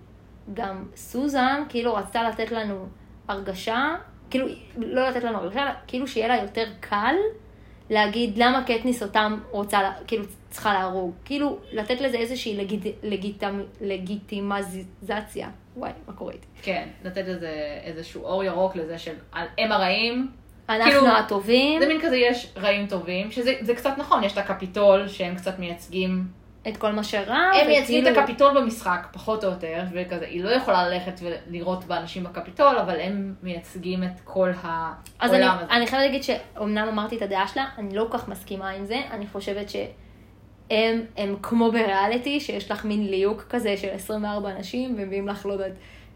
גם 0.54 0.84
סוזן 0.96 1.62
כאילו 1.68 1.94
רצתה 1.94 2.22
לתת 2.28 2.52
לנו 2.52 2.86
הרגשה, 3.28 3.94
כאילו 4.30 4.46
לא 4.76 5.08
לתת 5.08 5.24
לנו 5.24 5.38
הרגשה, 5.38 5.72
כאילו 5.86 6.06
שיהיה 6.06 6.28
לה 6.28 6.36
יותר 6.42 6.64
קל 6.80 7.14
להגיד 7.90 8.38
למה 8.38 8.64
קטניס 8.64 9.02
אותם 9.02 9.40
רוצה, 9.50 9.92
כאילו 10.06 10.24
צריכה 10.50 10.72
להרוג. 10.74 11.14
כאילו 11.24 11.58
לתת 11.72 12.00
לזה 12.00 12.16
איזושהי 12.16 12.56
לגיט, 12.56 12.82
לגיטמ, 13.02 13.62
לגיטימציה. 13.80 15.48
וואי, 15.76 15.90
מה 16.06 16.12
קורה 16.12 16.32
איתי? 16.32 16.46
כן, 16.62 16.88
לתת 17.04 17.28
איזה, 17.28 17.78
איזשהו 17.84 18.24
אור 18.24 18.44
ירוק 18.44 18.76
לזה 18.76 18.98
של 18.98 19.14
הם 19.58 19.72
הרעים. 19.72 20.30
אנחנו 20.68 20.92
כאילו, 20.92 21.06
הטובים, 21.08 21.80
זה 21.80 21.88
מין 21.88 22.00
כזה, 22.02 22.16
יש 22.16 22.52
רעים 22.56 22.86
טובים, 22.86 23.30
שזה 23.30 23.54
זה 23.60 23.74
קצת 23.74 23.94
נכון, 23.98 24.24
יש 24.24 24.32
את 24.32 24.38
הקפיטול 24.38 25.08
שהם 25.08 25.34
קצת 25.34 25.58
מייצגים, 25.58 26.24
את 26.68 26.76
כל 26.76 26.92
מה 26.92 27.04
שרע, 27.04 27.36
הם 27.36 27.66
מייצגים 27.66 28.02
את 28.02 28.08
וכאילו- 28.08 28.20
הקפיטול 28.20 28.60
במשחק, 28.60 29.06
פחות 29.12 29.44
או 29.44 29.50
יותר, 29.50 29.82
וכזה, 29.92 30.26
היא 30.26 30.44
לא 30.44 30.50
יכולה 30.50 30.88
ללכת 30.88 31.20
ולראות 31.22 31.84
באנשים 31.84 32.24
בקפיטול, 32.24 32.78
אבל 32.78 33.00
הם 33.00 33.34
מייצגים 33.42 34.02
את 34.02 34.20
כל 34.24 34.50
אז 35.18 35.34
אני, 35.34 35.42
העולם 35.44 35.58
הזה. 35.64 35.72
אני 35.72 35.86
חייבת 35.86 36.04
להגיד 36.06 36.22
שאומנם 36.22 36.88
אמרתי 36.88 37.16
את 37.16 37.22
הדעה 37.22 37.48
שלה, 37.48 37.64
אני 37.78 37.96
לא 37.96 38.06
כל 38.10 38.18
כך 38.18 38.28
מסכימה 38.28 38.68
עם 38.70 38.84
זה, 38.84 39.00
אני 39.10 39.26
חושבת 39.26 39.70
שהם 39.70 41.00
הם 41.16 41.36
כמו 41.42 41.70
בריאליטי, 41.72 42.40
שיש 42.40 42.70
לך 42.70 42.84
מין 42.84 43.06
ליהוק 43.06 43.42
כזה 43.50 43.76
של 43.76 43.88
24 43.94 44.50
אנשים, 44.50 44.94
ומביאים 44.98 45.28
לך, 45.28 45.46
לא 45.46 45.52
יודעת, 45.52 45.72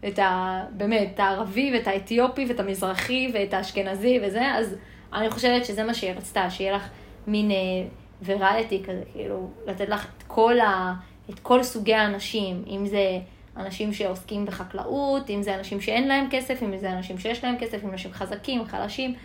את 0.07 0.19
ה... 0.19 0.61
באמת, 0.71 1.09
את 1.13 1.19
הערבי 1.19 1.71
ואת 1.73 1.87
האתיופי 1.87 2.45
ואת 2.49 2.59
המזרחי 2.59 3.31
ואת 3.33 3.53
האשכנזי 3.53 4.19
וזה, 4.23 4.51
אז 4.55 4.75
אני 5.13 5.29
חושבת 5.29 5.65
שזה 5.65 5.83
מה 5.83 5.93
שהיא 5.93 6.11
רצתה, 6.11 6.49
שיהיה 6.49 6.75
לך 6.75 6.89
מין 7.27 7.51
אה, 7.51 7.55
וריאליטי 8.25 8.83
כזה, 8.83 9.03
כאילו, 9.13 9.49
לתת 9.65 9.89
לך 9.89 10.05
את 10.17 10.23
כל, 10.27 10.59
ה... 10.59 10.93
את 11.29 11.39
כל 11.39 11.63
סוגי 11.63 11.93
האנשים, 11.93 12.63
אם 12.67 12.85
זה 12.85 13.19
אנשים 13.57 13.93
שעוסקים 13.93 14.45
בחקלאות, 14.45 15.29
אם 15.29 15.43
זה 15.43 15.55
אנשים 15.55 15.81
שאין 15.81 16.07
להם 16.07 16.27
כסף, 16.31 16.63
אם 16.63 16.77
זה 16.77 16.91
אנשים 16.91 17.17
שיש 17.17 17.43
להם 17.43 17.55
כסף, 17.59 17.83
אם 17.83 17.89
אנשים 17.89 18.13
חזקים, 18.13 18.65
חלשים. 18.65 19.15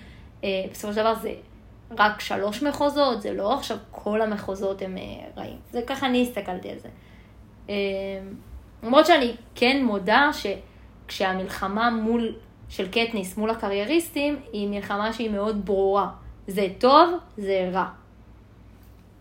אה, 0.44 0.64
בסופו 0.70 0.92
של 0.94 1.00
דבר 1.00 1.14
זה 1.14 1.34
רק 1.98 2.20
שלוש 2.20 2.62
מחוזות, 2.62 3.22
זה 3.22 3.32
לא 3.32 3.54
עכשיו 3.54 3.76
כל 3.90 4.22
המחוזות 4.22 4.82
הם 4.82 4.98
אה, 4.98 5.02
רעים. 5.36 5.58
זה 5.70 5.80
ככה 5.86 6.06
אני 6.06 6.22
הסתכלתי 6.22 6.70
על 6.70 6.78
זה. 6.78 6.88
למרות 8.86 9.06
שאני 9.06 9.36
כן 9.54 9.84
מודה 9.84 10.30
שכשהמלחמה 10.32 11.90
מול, 11.90 12.34
של 12.68 12.88
קטניס 12.88 13.36
מול 13.36 13.50
הקרייריסטים, 13.50 14.42
היא 14.52 14.68
מלחמה 14.68 15.12
שהיא 15.12 15.30
מאוד 15.30 15.66
ברורה. 15.66 16.10
זה 16.46 16.66
טוב, 16.78 17.18
זה 17.36 17.70
רע. 17.72 17.88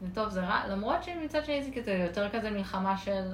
זה 0.02 0.16
טוב, 0.16 0.30
זה 0.30 0.42
רע, 0.42 0.68
למרות 0.68 1.04
שמצד 1.04 1.46
שני 1.46 1.64
זה 1.64 1.72
כזה 1.72 1.92
יותר 1.92 2.30
כזה 2.30 2.52
מלחמה 2.52 2.98
של... 2.98 3.32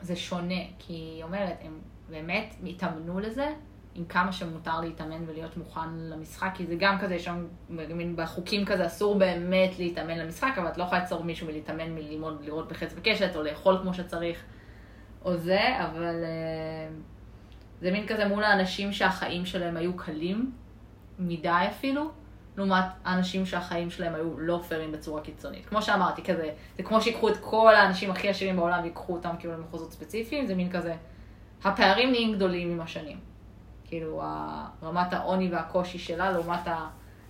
זה 0.00 0.16
שונה, 0.16 0.60
כי 0.78 0.92
היא 0.92 1.24
אומרת, 1.24 1.56
הם 1.62 1.78
באמת 2.10 2.54
התאמנו 2.66 3.20
לזה, 3.20 3.48
עם 3.94 4.04
כמה 4.04 4.32
שמותר 4.32 4.80
להתאמן 4.80 5.24
ולהיות 5.26 5.56
מוכן 5.56 5.94
למשחק, 5.94 6.50
כי 6.54 6.66
זה 6.66 6.74
גם 6.78 6.98
כזה, 6.98 7.14
יש 7.14 7.24
שם 7.24 7.46
מין 7.68 8.16
בחוקים 8.16 8.64
כזה, 8.64 8.86
אסור 8.86 9.18
באמת 9.18 9.78
להתאמן 9.78 10.18
למשחק, 10.18 10.54
אבל 10.56 10.68
את 10.68 10.78
לא 10.78 10.84
יכולה 10.84 11.00
לעצור 11.00 11.24
מישהו 11.24 11.46
מלהתאמן, 11.46 11.94
מללמוד, 11.94 12.44
לראות 12.44 12.68
בחץ 12.68 12.92
וקשת, 12.96 13.36
או 13.36 13.42
לאכול 13.42 13.78
כמו 13.82 13.94
שצריך, 13.94 14.44
או 15.24 15.36
זה, 15.36 15.60
אבל 15.84 16.24
אה, 16.24 16.88
זה 17.80 17.90
מין 17.90 18.06
כזה 18.06 18.28
מול 18.28 18.44
האנשים 18.44 18.92
שהחיים 18.92 19.46
שלהם 19.46 19.76
היו 19.76 19.96
קלים, 19.96 20.52
מדי 21.18 21.66
אפילו, 21.70 22.10
לעומת 22.56 22.84
האנשים 23.04 23.46
שהחיים 23.46 23.90
שלהם 23.90 24.14
היו 24.14 24.38
לא 24.38 24.62
פיירים 24.68 24.92
בצורה 24.92 25.20
קיצונית. 25.22 25.66
כמו 25.66 25.82
שאמרתי, 25.82 26.22
כזה, 26.22 26.50
זה 26.76 26.82
כמו 26.82 27.00
שיקחו 27.00 27.28
את 27.28 27.36
כל 27.40 27.74
האנשים 27.74 28.10
הכי 28.10 28.28
עשירים 28.28 28.56
בעולם 28.56 28.82
ויקחו 28.82 29.12
אותם 29.12 29.34
כאילו 29.38 29.54
למחוזות 29.54 29.92
ספציפיים, 29.92 30.46
זה 30.46 30.54
מין 30.54 30.70
כזה, 30.70 30.94
הפערים 31.64 32.10
נהיים 32.10 32.32
גדולים 32.32 32.70
עם 32.70 32.80
השנים. 32.80 33.18
כאילו, 33.84 34.22
רמת 34.82 35.12
העוני 35.12 35.48
והקושי 35.52 35.98
שלה 35.98 36.30
לעומת 36.30 36.68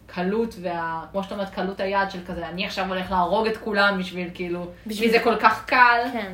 הקלות 0.06 0.54
וה... 0.62 1.06
כמו 1.12 1.22
שאת 1.22 1.32
אומרת, 1.32 1.50
קלות 1.50 1.80
היד 1.80 2.10
של 2.10 2.24
כזה, 2.26 2.48
אני 2.48 2.66
עכשיו 2.66 2.88
הולך 2.88 3.10
להרוג 3.10 3.46
את 3.46 3.56
כולם 3.56 3.98
בשביל 3.98 4.30
כאילו, 4.34 4.66
בשביל 4.86 5.10
זה 5.10 5.18
כל 5.24 5.36
כך 5.40 5.66
קל, 5.66 6.00
כן. 6.12 6.32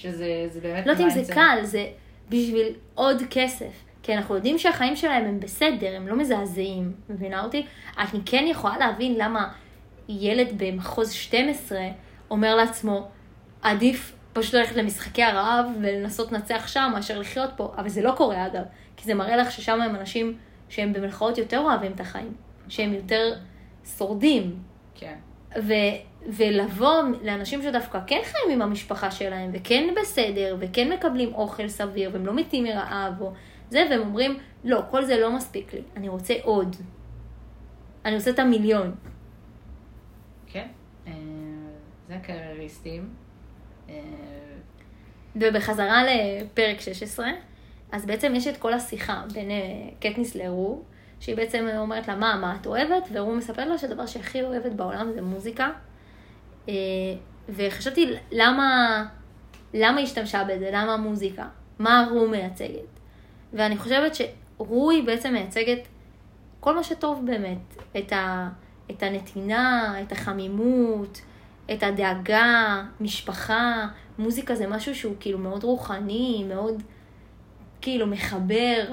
שזה 0.00 0.46
זה 0.48 0.60
באמת... 0.60 0.86
לא 0.86 0.92
יודעת 0.92 1.16
אם 1.16 1.22
זה 1.22 1.32
קל, 1.34 1.58
זה 1.62 1.86
בשביל 2.28 2.66
עוד 2.94 3.22
כסף. 3.30 3.84
כי 4.02 4.14
אנחנו 4.14 4.34
יודעים 4.34 4.58
שהחיים 4.58 4.96
שלהם 4.96 5.24
הם 5.24 5.40
בסדר, 5.40 5.96
הם 5.96 6.08
לא 6.08 6.16
מזעזעים, 6.16 6.92
מבינה 7.08 7.44
אותי? 7.44 7.66
אני 7.98 8.20
כן 8.26 8.44
יכולה 8.48 8.78
להבין 8.78 9.14
למה 9.18 9.52
ילד 10.08 10.48
במחוז 10.56 11.12
12 11.12 11.80
אומר 12.30 12.54
לעצמו, 12.54 13.08
עדיף 13.62 14.12
פשוט 14.32 14.54
ללכת 14.54 14.76
למשחקי 14.76 15.22
הרעב 15.22 15.66
ולנסות 15.80 16.32
לנצח 16.32 16.66
שם 16.66 16.90
מאשר 16.94 17.18
לחיות 17.18 17.50
פה, 17.56 17.72
אבל 17.76 17.88
זה 17.88 18.02
לא 18.02 18.12
קורה 18.16 18.46
אגב, 18.46 18.62
כי 18.96 19.04
זה 19.04 19.14
מראה 19.14 19.36
לך 19.36 19.52
ששם 19.52 19.80
הם 19.80 19.96
אנשים 19.96 20.38
שהם 20.68 20.92
במרכאות 20.92 21.38
יותר 21.38 21.58
אוהבים 21.58 21.92
את 21.92 22.00
החיים, 22.00 22.34
שהם 22.68 22.92
יותר 22.92 23.34
שורדים. 23.98 24.58
כן. 24.94 25.14
ו- 25.62 26.09
ולבוא 26.26 27.02
לאנשים 27.22 27.62
שדווקא 27.62 27.98
כן 28.06 28.20
חיים 28.24 28.50
עם 28.52 28.62
המשפחה 28.62 29.10
שלהם, 29.10 29.50
וכן 29.54 29.94
בסדר, 30.00 30.56
וכן 30.60 30.92
מקבלים 30.92 31.34
אוכל 31.34 31.68
סביר, 31.68 32.10
והם 32.12 32.26
לא 32.26 32.34
מתים 32.34 32.64
מרעב, 32.64 33.20
או 33.20 33.32
זה, 33.70 33.86
והם 33.90 34.00
אומרים, 34.00 34.38
לא, 34.64 34.82
כל 34.90 35.04
זה 35.04 35.20
לא 35.20 35.32
מספיק 35.32 35.74
לי, 35.74 35.82
אני 35.96 36.08
רוצה 36.08 36.34
עוד. 36.42 36.76
אני 38.04 38.14
רוצה 38.14 38.30
את 38.30 38.38
המיליון. 38.38 38.94
כן, 40.46 40.66
אה, 41.06 41.12
זה 42.08 42.16
הקרייריסטים. 42.16 43.08
אה, 43.88 43.94
ובחזרה 45.36 46.02
לפרק 46.04 46.80
16, 46.80 47.28
אז 47.92 48.06
בעצם 48.06 48.32
יש 48.36 48.46
את 48.46 48.56
כל 48.56 48.72
השיחה 48.72 49.22
בין 49.32 49.50
אה, 49.50 49.56
קטניס 50.00 50.34
לרו, 50.34 50.82
שהיא 51.20 51.36
בעצם 51.36 51.66
אומרת 51.76 52.08
לה, 52.08 52.16
מה, 52.16 52.38
מה 52.40 52.56
את 52.60 52.66
אוהבת? 52.66 53.08
ורו 53.12 53.34
מספר 53.34 53.68
לה 53.68 53.78
שהדבר 53.78 54.06
שהכי 54.06 54.42
אוהבת 54.42 54.72
בעולם 54.72 55.12
זה 55.12 55.22
מוזיקה. 55.22 55.70
וחשבתי, 57.48 58.12
למה, 58.32 59.04
למה 59.74 60.00
השתמשה 60.00 60.44
בזה? 60.44 60.70
למה 60.72 60.96
מוזיקה? 60.96 61.48
מה 61.78 62.08
רו 62.10 62.28
מייצגת? 62.28 63.00
ואני 63.52 63.76
חושבת 63.76 64.14
שרו 64.14 64.90
היא 64.90 65.04
בעצם 65.04 65.32
מייצגת 65.32 65.88
כל 66.60 66.74
מה 66.74 66.84
שטוב 66.84 67.26
באמת, 67.26 67.82
את, 67.98 68.12
ה, 68.12 68.48
את 68.90 69.02
הנתינה, 69.02 69.94
את 70.02 70.12
החמימות, 70.12 71.20
את 71.72 71.82
הדאגה, 71.82 72.82
משפחה, 73.00 73.88
מוזיקה 74.18 74.54
זה 74.54 74.66
משהו 74.66 74.94
שהוא 74.94 75.14
כאילו 75.20 75.38
מאוד 75.38 75.64
רוחני, 75.64 76.44
מאוד 76.48 76.82
כאילו 77.80 78.06
מחבר, 78.06 78.84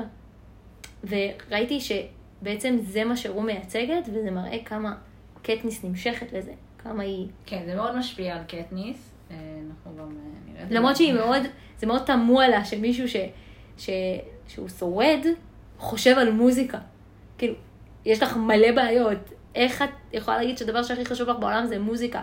וראיתי 1.03 1.79
שבעצם 1.79 2.77
זה 2.81 3.03
מה 3.03 3.17
שרו 3.17 3.41
מייצגת, 3.41 4.10
וזה 4.13 4.31
מראה 4.31 4.57
כמה 4.65 4.96
קטניס 5.41 5.84
נמשכת 5.84 6.34
לזה, 6.34 6.53
כמה 6.77 7.03
היא... 7.03 7.27
כן, 7.46 7.63
זה 7.65 7.75
מאוד 7.75 7.98
משפיע 7.98 8.36
על 8.36 8.43
קטניס, 8.43 9.12
אה, 9.31 9.36
אנחנו 9.69 9.91
גם 9.98 10.10
אה, 10.10 10.51
נראה 10.51 10.63
את 10.63 10.69
זה. 10.69 10.75
למרות 10.75 10.96
שהיא 10.96 11.13
מאוד, 11.13 11.41
זה 11.77 11.88
מאוד 11.88 12.01
תמוה 12.05 12.48
לה 12.48 12.65
שמישהו 12.65 13.10
ש... 13.10 13.15
ש... 13.77 13.89
שהוא 14.48 14.69
שורד, 14.69 15.25
חושב 15.77 16.17
על 16.17 16.31
מוזיקה. 16.31 16.77
כאילו, 17.38 17.53
יש 18.05 18.24
לך 18.24 18.38
מלא 18.38 18.72
בעיות. 18.72 19.17
איך 19.55 19.81
את 19.81 19.89
יכולה 20.13 20.38
להגיד 20.38 20.57
שהדבר 20.57 20.84
שהכי 20.84 21.05
חשוב 21.05 21.29
לך 21.29 21.38
בעולם 21.39 21.65
זה 21.65 21.79
מוזיקה? 21.79 22.22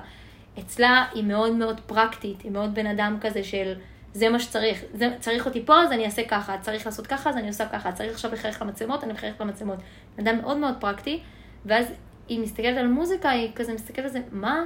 אצלה 0.59 1.05
היא 1.15 1.25
מאוד 1.25 1.53
מאוד 1.53 1.81
פרקטית, 1.87 2.43
היא 2.43 2.51
מאוד 2.51 2.75
בן 2.75 2.87
אדם 2.87 3.19
כזה 3.21 3.45
של 3.45 3.75
זה 4.15 4.29
מה 4.29 4.41
שצריך, 4.41 4.85
זה, 4.95 5.09
צריך 5.21 5.47
אותי 5.47 5.67
פה 5.67 5.83
אז 5.83 5.93
אני 5.93 6.05
אעשה 6.05 6.23
ככה, 6.29 6.59
צריך 6.59 6.87
לעשות 6.87 7.07
ככה 7.07 7.31
אז 7.31 7.37
אני 7.37 7.49
עושה 7.49 7.69
ככה, 7.69 7.93
צריך 7.93 8.13
עכשיו 8.13 8.33
לחייך 8.33 8.63
למצלמות, 8.63 9.05
אני 9.05 9.13
מחייך 9.13 9.41
למצלמות. 9.41 9.79
בן 10.17 10.29
אדם 10.29 10.41
מאוד 10.41 10.57
מאוד 10.57 10.75
פרקטי, 10.81 11.21
ואז 11.67 11.87
היא 12.29 12.41
מסתכלת 12.41 12.79
על 12.79 12.89
מוזיקה, 12.89 13.31
היא 13.31 13.53
כזה 13.55 13.75
מסתכלת 13.75 14.05
על 14.05 14.11
זה, 14.11 14.21
מה? 14.33 14.65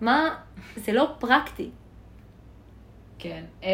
מה? 0.00 0.36
זה 0.76 0.92
לא 0.92 1.14
פרקטי. 1.18 1.70
כן, 3.18 3.44
אה, 3.62 3.68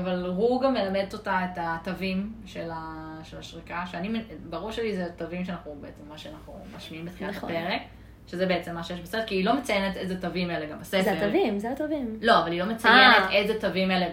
אבל 0.00 0.26
הוא 0.26 0.62
גם 0.62 0.74
מלמד 0.74 1.12
אותה 1.12 1.40
את 1.44 1.58
התווים 1.60 2.32
של, 2.46 2.70
ה, 2.72 3.18
של 3.24 3.38
השריקה, 3.38 3.84
שאני, 3.86 4.22
בראש 4.50 4.76
שלי 4.76 4.96
זה 4.96 5.06
התווים 5.06 5.44
שאנחנו 5.44 5.76
בעצם, 5.80 6.02
מה 6.08 6.18
שאנחנו 6.18 6.58
משמיעים 6.76 7.06
בתחילת 7.06 7.36
נכון. 7.36 7.50
הפרק, 7.50 7.82
שזה 8.26 8.46
בעצם 8.46 8.74
מה 8.74 8.82
שיש 8.82 9.00
בסרט, 9.00 9.24
כי 9.26 9.34
היא 9.34 9.44
לא 9.44 9.56
מציינת 9.56 9.96
איזה 9.96 10.20
תווים 10.20 10.50
אלה 10.50 10.66
גם 10.66 10.80
בספר. 10.80 11.02
זה 11.02 11.12
התווים, 11.12 11.58
זה 11.58 11.72
התווים. 11.72 12.18
לא, 12.22 12.38
אבל 12.38 12.52
היא 12.52 12.60
לא 12.60 12.66
מציינת 12.66 13.16
아. 13.16 13.20
אה. 13.20 13.32
איזה 13.32 13.60
תווים 13.60 13.90
אלה 13.90 14.06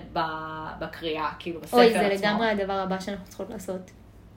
בקריאה, 0.79 1.29
כאילו 1.39 1.61
בספר 1.61 1.77
אוי, 1.77 1.93
זה 1.93 1.99
עצמו. 1.99 2.27
לגמרי 2.27 2.49
הדבר 2.49 2.73
הבא 2.73 2.99
שאנחנו 2.99 3.27
צריכות 3.27 3.49
לעשות. 3.49 3.91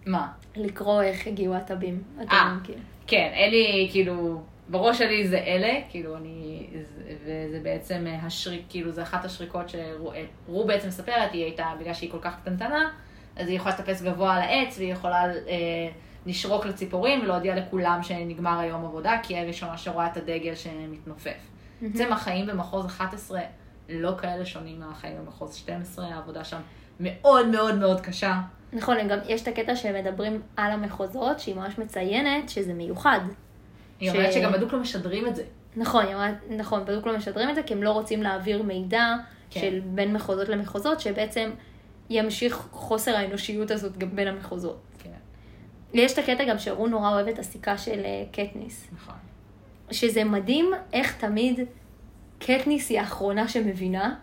מה? 0.06 0.32
לקרוא 0.56 1.02
איך 1.02 1.26
הגיעו 1.26 1.54
התווים. 1.54 2.02
אה, 2.30 2.54
כאילו. 2.64 2.80
כן, 3.06 3.32
אלי, 3.34 3.88
כאילו... 3.90 4.42
בראש 4.68 4.98
שלי 4.98 5.28
זה 5.28 5.38
אלה, 5.38 5.80
כאילו 5.90 6.16
אני, 6.16 6.66
וזה 7.24 7.60
בעצם 7.62 8.06
השריק, 8.22 8.62
כאילו 8.68 8.92
זה 8.92 9.02
אחת 9.02 9.24
השריקות 9.24 9.68
שרו 9.68 10.66
בעצם 10.66 10.88
מספרת, 10.88 11.32
היא 11.32 11.44
הייתה, 11.44 11.72
בגלל 11.80 11.94
שהיא 11.94 12.10
כל 12.10 12.18
כך 12.20 12.36
קטנטנה, 12.42 12.90
אז 13.36 13.48
היא 13.48 13.56
יכולה 13.56 13.74
לטפס 13.74 14.02
גבוה 14.02 14.34
על 14.34 14.42
העץ, 14.42 14.78
והיא 14.78 14.92
יכולה 14.92 15.24
אה, 15.24 15.88
לשרוק 16.26 16.66
לציפורים 16.66 17.20
ולהודיע 17.20 17.56
לכולם 17.56 18.02
שנגמר 18.02 18.58
היום 18.58 18.84
עבודה, 18.84 19.18
כי 19.22 19.34
היא 19.34 19.42
הראשונה 19.42 19.78
שרואה 19.78 20.06
את 20.06 20.16
הדגל 20.16 20.54
שמתנופף. 20.54 21.50
בעצם 21.82 22.10
mm-hmm. 22.10 22.14
החיים 22.14 22.46
במחוז 22.46 22.86
11 22.86 23.40
לא 23.88 24.12
כאלה 24.18 24.44
שונים 24.44 24.80
מהחיים 24.80 25.16
במחוז 25.18 25.54
12, 25.54 26.06
העבודה 26.06 26.44
שם 26.44 26.60
מאוד 27.00 27.48
מאוד 27.48 27.74
מאוד 27.74 28.00
קשה. 28.00 28.40
נכון, 28.72 29.08
גם 29.08 29.18
יש 29.28 29.42
את 29.42 29.48
הקטע 29.48 29.76
שהם 29.76 29.94
מדברים 29.94 30.42
על 30.56 30.72
המחוזות, 30.72 31.40
שהיא 31.40 31.54
ממש 31.54 31.78
מציינת 31.78 32.48
שזה 32.48 32.74
מיוחד. 32.74 33.20
היא 34.00 34.10
אומרת 34.10 34.32
שגם 34.32 34.52
בדוק 34.52 34.72
לא 34.72 34.80
משדרים 34.80 35.26
את 35.26 35.36
זה. 35.36 35.44
נכון, 35.76 36.06
היא 36.06 36.14
אומרת, 36.14 36.34
נכון, 36.50 36.84
בדוק 36.84 37.06
לא 37.06 37.16
משדרים 37.16 37.50
את 37.50 37.54
זה, 37.54 37.62
כי 37.62 37.74
הם 37.74 37.82
לא 37.82 37.90
רוצים 37.90 38.22
להעביר 38.22 38.62
מידע 38.62 39.14
כן. 39.50 39.60
של 39.60 39.80
בין 39.84 40.12
מחוזות 40.12 40.48
למחוזות, 40.48 41.00
שבעצם 41.00 41.50
ימשיך 42.10 42.54
חוסר 42.72 43.16
האנושיות 43.16 43.70
הזאת 43.70 43.98
גם 43.98 44.16
בין 44.16 44.28
המחוזות. 44.28 44.80
כן. 44.98 45.10
יש 45.94 46.12
את 46.12 46.18
הקטע 46.18 46.44
גם 46.44 46.58
שרו 46.58 46.86
נורא 46.86 47.10
אוהב 47.10 47.28
את 47.28 47.38
הסיכה 47.38 47.78
של 47.78 48.00
אה, 48.04 48.24
קטניס. 48.32 48.88
נכון. 48.92 49.14
שזה 49.90 50.24
מדהים 50.24 50.70
איך 50.92 51.16
תמיד 51.16 51.60
קטניס 52.38 52.90
היא 52.90 53.00
האחרונה 53.00 53.48
שמבינה. 53.48 54.14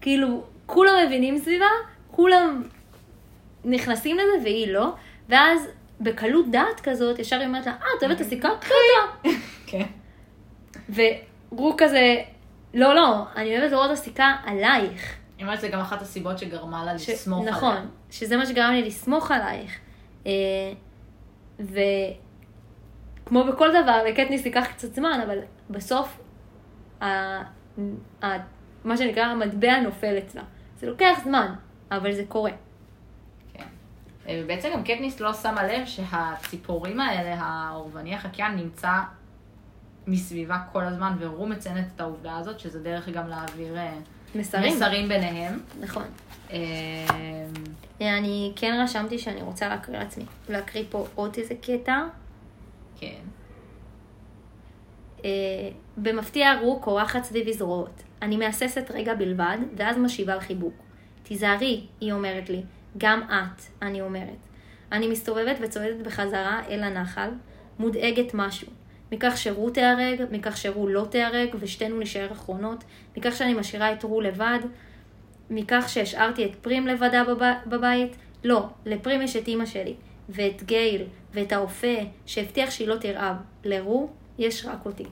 כאילו, 0.00 0.44
כולם 0.68 0.92
מבינים 1.06 1.38
סביבה, 1.38 1.66
כולם 2.10 2.62
נכנסים 3.64 4.16
לזה 4.16 4.44
והיא 4.44 4.72
לא, 4.72 4.92
ואז 5.28 5.68
בקלות 6.00 6.50
דעת 6.50 6.80
כזאת, 6.82 7.18
ישר 7.18 7.36
היא 7.36 7.46
אומרת 7.46 7.66
לה, 7.66 7.72
אה, 7.72 7.86
את 7.98 8.02
אוהבת 8.02 8.16
את 8.16 8.26
הסיכה? 8.26 8.48
קחי 8.60 8.74
אותה. 8.74 9.28
כן. 9.66 9.86
ורו 10.94 11.74
כזה, 11.78 12.16
לא, 12.74 12.94
לא, 12.94 13.24
אני 13.36 13.58
אוהבת 13.58 13.72
לראות 13.72 13.86
את 13.86 13.98
הסיכה 13.98 14.36
עלייך. 14.44 15.16
היא 15.38 15.44
אומרת, 15.44 15.60
זה 15.60 15.68
גם 15.68 15.80
אחת 15.80 16.02
הסיבות 16.02 16.38
שגרמה 16.38 16.84
לה 16.84 16.94
לסמוך 16.94 17.40
עליה. 17.40 17.52
נכון, 17.52 17.88
שזה 18.10 18.36
מה 18.36 18.46
שגרם 18.46 18.72
לי 18.72 18.82
לסמוך 18.82 19.30
עלייך. 19.30 19.78
אה, 20.26 20.32
וכמו 21.60 23.44
בכל 23.44 23.82
דבר, 23.82 24.02
לקטניס 24.08 24.46
ייקח 24.46 24.66
קצת 24.66 24.94
זמן, 24.94 25.20
אבל 25.26 25.38
בסוף, 25.70 26.20
מה 27.00 28.96
שנקרא, 28.96 29.24
המטבע 29.24 29.80
נופל 29.80 30.18
אצלה. 30.18 30.42
זה 30.78 30.86
לוקח 30.86 31.18
זמן, 31.24 31.54
אבל 31.90 32.12
זה 32.12 32.24
קורה. 32.28 32.50
ובעצם 34.30 34.68
גם 34.74 34.82
קטניס 34.82 35.20
לא 35.20 35.34
שמה 35.34 35.62
לב 35.62 35.86
שהציפורים 35.86 37.00
האלה, 37.00 37.34
האורבני 37.38 38.14
החקיין, 38.14 38.56
נמצא 38.56 38.90
מסביבה 40.06 40.58
כל 40.72 40.84
הזמן, 40.84 41.16
ורו 41.18 41.46
מציינת 41.46 41.86
את 41.96 42.00
העובדה 42.00 42.36
הזאת, 42.36 42.60
שזה 42.60 42.82
דרך 42.82 43.08
גם 43.08 43.28
להעביר 43.28 43.76
אה, 43.76 43.94
מסרים, 44.34 44.74
מסרים 44.74 45.08
ביניהם. 45.08 45.60
נכון. 45.80 46.04
אה, 46.50 46.58
אני 48.00 48.52
כן 48.56 48.80
רשמתי 48.84 49.18
שאני 49.18 49.42
רוצה 49.42 49.68
להקריא 49.68 49.98
לעצמי, 49.98 50.24
להקריא 50.48 50.84
פה 50.90 51.06
עוד 51.14 51.34
איזה 51.36 51.54
קטע. 51.54 52.02
כן. 52.98 53.20
אה, 55.24 55.30
במפתיע 55.96 56.54
רו 56.60 56.80
קורחת 56.80 57.24
סביבי 57.24 57.52
זרועות. 57.52 58.02
אני 58.22 58.36
מהססת 58.36 58.90
רגע 58.94 59.14
בלבד, 59.14 59.58
ואז 59.76 59.98
משיבה 59.98 60.32
על 60.32 60.40
חיבוק. 60.40 60.74
תיזהרי, 61.22 61.86
היא 62.00 62.12
אומרת 62.12 62.50
לי. 62.50 62.62
גם 62.98 63.22
את, 63.22 63.62
אני 63.82 64.00
אומרת. 64.00 64.38
אני 64.92 65.08
מסתובבת 65.08 65.56
וצועדת 65.60 66.06
בחזרה 66.06 66.62
אל 66.68 66.82
הנחל, 66.82 67.30
מודאגת 67.78 68.34
משהו. 68.34 68.68
מכך 69.12 69.32
שרו 69.36 69.70
תיהרג, 69.70 70.22
מכך 70.30 70.56
שרו 70.56 70.88
לא 70.88 71.06
תיהרג, 71.10 71.48
ושתינו 71.60 72.00
נשאר 72.00 72.32
אחרונות, 72.32 72.84
מכך 73.16 73.36
שאני 73.36 73.54
משאירה 73.54 73.92
את 73.92 74.02
רו 74.02 74.20
לבד, 74.20 74.58
מכך 75.50 75.84
שהשארתי 75.88 76.44
את 76.44 76.54
פרים 76.54 76.86
לבדה 76.86 77.24
בב- 77.24 77.70
בבית? 77.70 78.16
לא, 78.44 78.66
לפרים 78.86 79.22
יש 79.22 79.36
את 79.36 79.48
אימא 79.48 79.66
שלי, 79.66 79.94
ואת 80.28 80.62
גייל, 80.62 81.02
ואת 81.34 81.52
האופה, 81.52 81.96
שהבטיח 82.26 82.70
שהיא 82.70 82.88
לא 82.88 82.96
תרעב. 82.96 83.36
לרו, 83.64 84.10
יש 84.38 84.66
רק 84.66 84.86
אותי. 84.86 85.04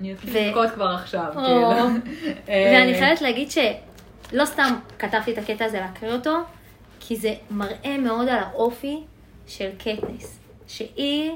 אני 0.00 0.12
אתחיל 0.12 0.36
ו- 0.36 0.40
לבכות 0.40 0.70
כבר 0.74 0.88
עכשיו, 0.88 1.26
או. 1.36 1.40
כאילו. 1.44 1.68
ואני 2.46 2.94
אה, 2.94 2.98
חייבת 2.98 3.20
להגיד 3.20 3.48
שלא 3.50 4.44
סתם 4.44 4.74
כתבתי 4.98 5.32
את 5.32 5.38
הקטע 5.38 5.64
הזה 5.64 5.80
להקריא 5.80 6.12
אותו, 6.12 6.36
כי 7.00 7.16
זה 7.16 7.34
מראה 7.50 7.98
מאוד 7.98 8.28
על 8.28 8.38
האופי 8.38 9.04
של 9.46 9.70
קטניס. 9.78 10.38
שהיא, 10.66 11.32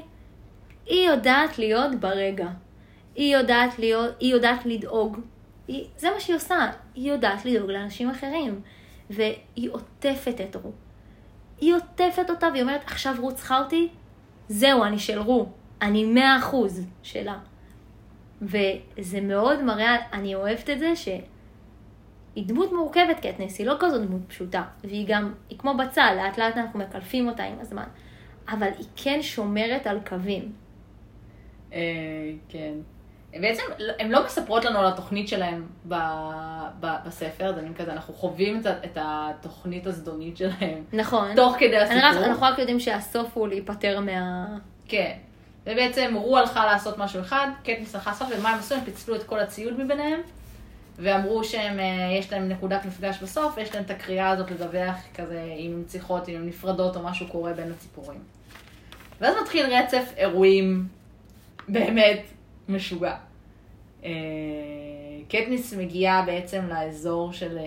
היא 0.85 1.07
יודעת 1.09 1.59
להיות 1.59 1.95
ברגע. 1.95 2.47
היא 3.15 3.37
יודעת 3.37 3.79
להיות, 3.79 4.15
היא 4.19 4.33
יודעת 4.33 4.65
לדאוג. 4.65 5.19
היא, 5.67 5.85
זה 5.97 6.11
מה 6.13 6.19
שהיא 6.19 6.35
עושה, 6.35 6.67
היא 6.95 7.11
יודעת 7.11 7.45
לדאוג 7.45 7.71
לאנשים 7.71 8.09
אחרים. 8.09 8.61
והיא 9.09 9.69
עוטפת 9.71 10.41
את 10.41 10.55
רו. 10.55 10.71
היא 11.61 11.73
עוטפת 11.73 12.29
אותה 12.29 12.47
והיא 12.51 12.61
אומרת, 12.61 12.81
עכשיו 12.85 13.15
רו 13.19 13.31
צריכה 13.31 13.59
אותי, 13.59 13.87
זהו, 14.47 14.83
אני 14.83 14.99
של 14.99 15.19
רו. 15.19 15.47
אני 15.81 16.05
מאה 16.05 16.37
אחוז 16.37 16.85
שלה. 17.03 17.37
וזה 18.41 19.21
מאוד 19.21 19.63
מראה, 19.63 19.95
אני 20.13 20.35
אוהבת 20.35 20.69
את 20.69 20.79
זה 20.79 20.95
שהיא 20.95 21.23
דמות 22.47 22.73
מורכבת 22.73 23.19
קטניס, 23.19 23.59
היא 23.59 23.67
לא 23.67 23.75
כזאת 23.79 24.07
דמות 24.07 24.21
פשוטה. 24.27 24.63
והיא 24.83 25.07
גם, 25.07 25.33
היא 25.49 25.59
כמו 25.59 25.73
בצל, 25.73 26.13
לאט 26.15 26.37
לאט 26.37 26.57
אנחנו 26.57 26.79
מקלפים 26.79 27.27
אותה 27.27 27.43
עם 27.43 27.59
הזמן. 27.59 27.85
אבל 28.49 28.67
היא 28.77 28.87
כן 28.95 29.19
שומרת 29.21 29.87
על 29.87 29.99
קווים. 30.07 30.51
אה, 31.73 31.79
כן. 32.49 32.73
בעצם 33.41 33.63
הן 33.99 34.11
לא 34.11 34.25
מספרות 34.25 34.65
לנו 34.65 34.79
על 34.79 34.85
התוכנית 34.85 35.27
שלהם 35.27 35.67
ב, 35.87 35.95
ב, 36.79 36.87
בספר, 37.05 37.53
זה 37.55 37.61
מין 37.61 37.73
כזה, 37.73 37.93
אנחנו 37.93 38.13
חווים 38.13 38.59
את, 38.59 38.65
את 38.65 38.97
התוכנית 39.01 39.87
הזדונית 39.87 40.37
שלהם 40.37 40.83
נכון. 40.93 41.35
תוך 41.35 41.55
כדי 41.59 41.77
אני 41.77 41.83
הסיפור. 41.83 42.25
אנחנו 42.25 42.45
רק 42.45 42.59
יודעים 42.59 42.79
שהסוף 42.79 43.37
הוא 43.37 43.47
להיפטר 43.47 43.99
מה... 43.99 44.45
כן. 44.87 45.13
ובעצם 45.67 46.13
רו 46.15 46.37
הלכה 46.37 46.65
לעשות 46.65 46.97
משהו 46.97 47.21
אחד, 47.21 47.47
קטניס 47.63 47.95
הלכה 47.95 48.11
לעשות, 48.11 48.27
ומה 48.37 48.49
הם 48.49 48.59
עשו? 48.59 48.75
הם 48.75 48.81
פיצלו 48.85 49.15
את 49.15 49.23
כל 49.23 49.39
הציוד 49.39 49.79
מביניהם, 49.79 50.19
ואמרו 50.99 51.43
שיש 51.43 52.31
להם 52.31 52.49
נקודת 52.49 52.85
מפגש 52.85 53.17
בסוף, 53.23 53.53
ויש 53.57 53.75
להם 53.75 53.83
את 53.83 53.91
הקריאה 53.91 54.29
הזאת 54.29 54.51
לדווח 54.51 54.95
כזה, 55.15 55.53
אם 55.57 55.71
הן 55.75 55.83
צריכות, 55.83 56.29
אם 56.29 56.35
הן 56.35 56.47
נפרדות, 56.47 56.95
או 56.95 57.03
משהו 57.03 57.27
קורה 57.27 57.53
בין 57.53 57.71
הציפורים. 57.71 58.19
ואז 59.21 59.35
מתחיל 59.41 59.65
רצף 59.65 60.13
אירועים 60.17 60.87
באמת 61.67 62.21
משוגע. 62.69 63.15
קטניס 65.27 65.73
מגיעה 65.73 66.25
בעצם 66.25 66.67
לאזור 66.67 67.33
של, 67.33 67.57
אה, 67.57 67.63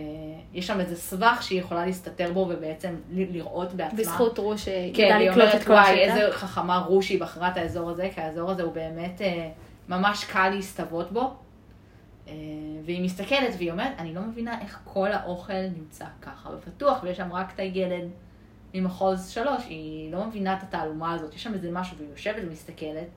יש 0.54 0.66
שם 0.66 0.80
איזה 0.80 0.96
סבך 0.96 1.42
שהיא 1.42 1.60
יכולה 1.60 1.86
להסתתר 1.86 2.32
בו 2.32 2.46
ובעצם 2.50 2.94
לראות 3.10 3.72
בעצמה. 3.72 3.98
בזכות 3.98 4.38
רו 4.38 4.50
כן, 4.50 4.56
שידע 4.56 5.16
היא 5.16 5.30
לקלוט 5.30 5.44
אומרת, 5.44 5.60
את 5.60 5.66
כל 5.66 5.72
וואי, 5.72 6.04
השטח. 6.04 6.16
איזה 6.16 6.32
חכמה 6.32 6.78
רו 6.78 7.02
שהיא 7.02 7.20
בחרה 7.20 7.48
את 7.48 7.56
האזור 7.56 7.90
הזה, 7.90 8.08
כי 8.14 8.20
האזור 8.20 8.50
הזה 8.50 8.62
הוא 8.62 8.72
באמת 8.72 9.22
אה, 9.22 9.48
ממש 9.88 10.24
קל 10.24 10.48
להסתוות 10.48 11.12
בו. 11.12 11.34
אה, 12.28 12.32
והיא 12.84 13.04
מסתכלת 13.04 13.54
והיא 13.56 13.72
אומרת, 13.72 13.92
אני 13.98 14.14
לא 14.14 14.20
מבינה 14.20 14.60
איך 14.60 14.80
כל 14.84 15.12
האוכל 15.12 15.66
נמצא 15.76 16.04
ככה 16.22 16.50
ופתוח, 16.50 16.98
ויש 17.02 17.16
שם 17.16 17.32
רק 17.32 17.52
את 17.54 17.60
הילד 17.60 18.08
ממחוז 18.74 19.28
שלוש, 19.28 19.64
היא 19.68 20.12
לא 20.12 20.24
מבינה 20.24 20.56
את 20.56 20.62
התעלומה 20.62 21.12
הזאת, 21.12 21.34
יש 21.34 21.42
שם 21.42 21.54
איזה 21.54 21.70
משהו, 21.72 21.96
והיא 21.96 22.10
יושבת 22.10 22.42
ומסתכלת. 22.46 23.08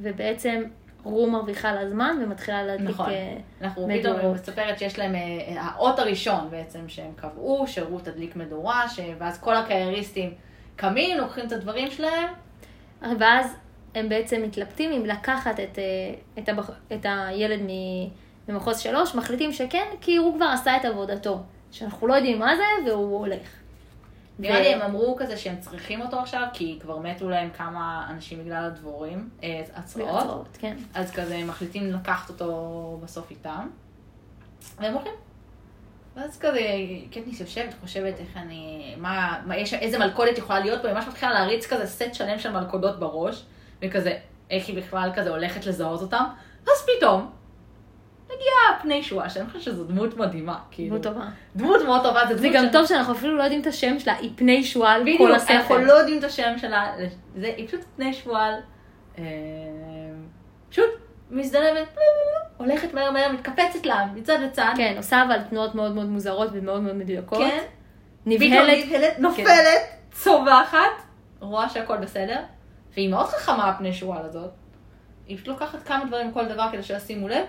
ובעצם 0.00 0.62
רו 1.08 1.30
מרוויחה 1.30 1.72
לה 1.72 1.88
זמן 1.88 2.18
ומתחילה 2.22 2.62
להדליק... 2.62 2.90
נכון. 2.90 3.10
אה, 3.10 3.36
אנחנו 3.62 3.88
מדורות. 3.88 4.18
פתאום 4.18 4.34
מספרת 4.34 4.78
שיש 4.78 4.98
להם, 4.98 5.14
אה, 5.14 5.62
האות 5.62 5.98
הראשון 5.98 6.48
בעצם 6.50 6.88
שהם 6.88 7.12
קבעו, 7.16 7.66
שרות 7.66 8.04
תדליק 8.04 8.36
מדורה, 8.36 8.88
ש... 8.88 9.00
ואז 9.18 9.40
כל 9.40 9.56
הקרייריסטים 9.56 10.34
קמים, 10.76 11.18
לוקחים 11.18 11.46
את 11.46 11.52
הדברים 11.52 11.90
שלהם, 11.90 12.28
ואז 13.18 13.56
הם 13.94 14.08
בעצם 14.08 14.42
מתלבטים 14.42 14.92
אם 14.92 15.06
לקחת 15.06 15.60
את, 15.60 15.78
אה, 15.78 16.14
את, 16.38 16.48
הבח... 16.48 16.70
את 16.92 17.06
הילד 17.08 17.60
ממחוז 18.48 18.78
שלוש, 18.78 19.14
מחליטים 19.14 19.52
שכן, 19.52 19.86
כי 20.00 20.16
הוא 20.16 20.34
כבר 20.34 20.46
עשה 20.46 20.76
את 20.76 20.84
עבודתו. 20.84 21.38
שאנחנו 21.70 22.06
לא 22.06 22.14
יודעים 22.14 22.38
מה 22.38 22.56
זה, 22.56 22.90
והוא 22.90 23.18
הולך. 23.18 23.48
נראה 24.38 24.60
לי 24.60 24.74
הם 24.74 24.82
אמרו 24.82 25.16
כזה 25.18 25.36
שהם 25.36 25.60
צריכים 25.60 26.00
אותו 26.00 26.20
עכשיו, 26.20 26.46
כי 26.52 26.78
כבר 26.80 26.98
מתו 26.98 27.28
להם 27.28 27.50
כמה 27.50 28.06
אנשים 28.10 28.38
בגלל 28.44 28.64
הדבורים, 28.64 29.28
אה, 29.42 29.62
הצרעות, 29.74 30.58
כן. 30.58 30.76
אז 30.94 31.10
כזה 31.10 31.36
הם 31.36 31.46
מחליטים 31.46 31.92
לקחת 31.92 32.28
אותו 32.28 32.98
בסוף 33.02 33.30
איתם, 33.30 33.68
והם 34.78 34.94
הולכים. 34.94 35.12
ואז 36.16 36.38
כזה, 36.38 36.60
קטניס 37.10 37.40
יושבת, 37.40 37.74
חושבת 37.80 38.14
איך 38.18 38.36
אני, 38.36 38.94
מה, 38.96 39.40
מה 39.46 39.56
יש, 39.56 39.74
איזה 39.74 39.98
מלכודת 39.98 40.38
יכולה 40.38 40.60
להיות 40.60 40.82
פה, 40.82 40.88
היא 40.88 40.96
ממש 40.96 41.04
מתחילה 41.08 41.32
להריץ 41.32 41.66
כזה 41.66 41.86
סט 41.86 42.14
שלם 42.14 42.38
של 42.38 42.52
מלכודות 42.52 42.98
בראש, 42.98 43.44
וכזה, 43.82 44.18
איך 44.50 44.68
היא 44.68 44.76
בכלל 44.76 45.10
כזה 45.14 45.30
הולכת 45.30 45.66
לזהות 45.66 46.00
אותם, 46.02 46.24
אז 46.62 46.86
פתאום, 46.96 47.30
מגיעה 48.38 48.80
פני 48.82 49.02
שואה, 49.02 49.30
שאני 49.30 49.46
חושבת 49.46 49.62
שזו 49.62 49.84
דמות 49.84 50.16
מדהימה, 50.16 50.58
כאילו, 50.70 50.88
דמות 50.98 51.02
טובה. 51.02 51.26
דמות 51.56 51.80
מאוד 51.86 52.02
טובה, 52.02 52.20
זה 52.28 52.36
זה 52.36 52.42
דמות 52.42 52.54
גם 52.54 52.60
שאני- 52.62 52.72
טוב 52.72 52.86
שאנחנו 52.86 53.12
אפילו 53.14 53.36
לא 53.36 53.42
יודעים 53.42 53.60
את 53.60 53.66
השם 53.66 53.98
שלה, 53.98 54.14
היא 54.14 54.30
פני 54.36 54.64
שועל 54.64 55.02
בדיוק, 55.02 55.18
כל 55.18 55.34
הספר. 55.34 55.52
אנחנו 55.54 55.78
לא 55.78 55.92
יודעים 55.92 56.18
את 56.18 56.24
השם 56.24 56.58
שלה, 56.58 56.92
זה, 57.36 57.52
היא 57.56 57.68
פשוט 57.68 57.80
פני 57.96 58.14
שועל, 58.14 58.54
אה, 59.18 59.24
פשוט 60.70 60.90
מזדנבת, 61.30 61.96
הולכת 62.56 62.94
מהר 62.94 63.10
מהר, 63.10 63.32
מתקפצת 63.32 63.86
לה 63.86 64.06
מצד 64.14 64.38
לצד, 64.40 64.72
כן, 64.76 64.94
עושה 64.96 65.22
אבל 65.28 65.38
תנועות 65.50 65.74
מאוד 65.74 65.94
מאוד 65.94 66.06
מוזרות 66.06 66.48
ומאוד 66.52 66.80
מאוד 66.82 66.96
מדויקות. 66.96 67.38
כן, 67.38 67.62
נבהלת. 68.26 68.86
נבהלת, 68.86 69.18
נופלת, 69.18 69.46
צווחת, 70.12 70.78
רואה 71.40 71.68
שהכל 71.68 71.96
בסדר, 71.96 72.38
והיא 72.94 73.08
מאוד 73.10 73.26
חכמה 73.26 73.68
הפני 73.68 73.92
שועל 73.92 74.22
הזאת, 74.24 74.50
היא 75.26 75.36
פשוט 75.36 75.48
לוקחת 75.48 75.82
כמה 75.82 76.04
דברים 76.04 76.28
מכל 76.28 76.44
דבר 76.48 76.66
כדי 76.72 76.82
שישימו 76.82 77.28
לב, 77.28 77.44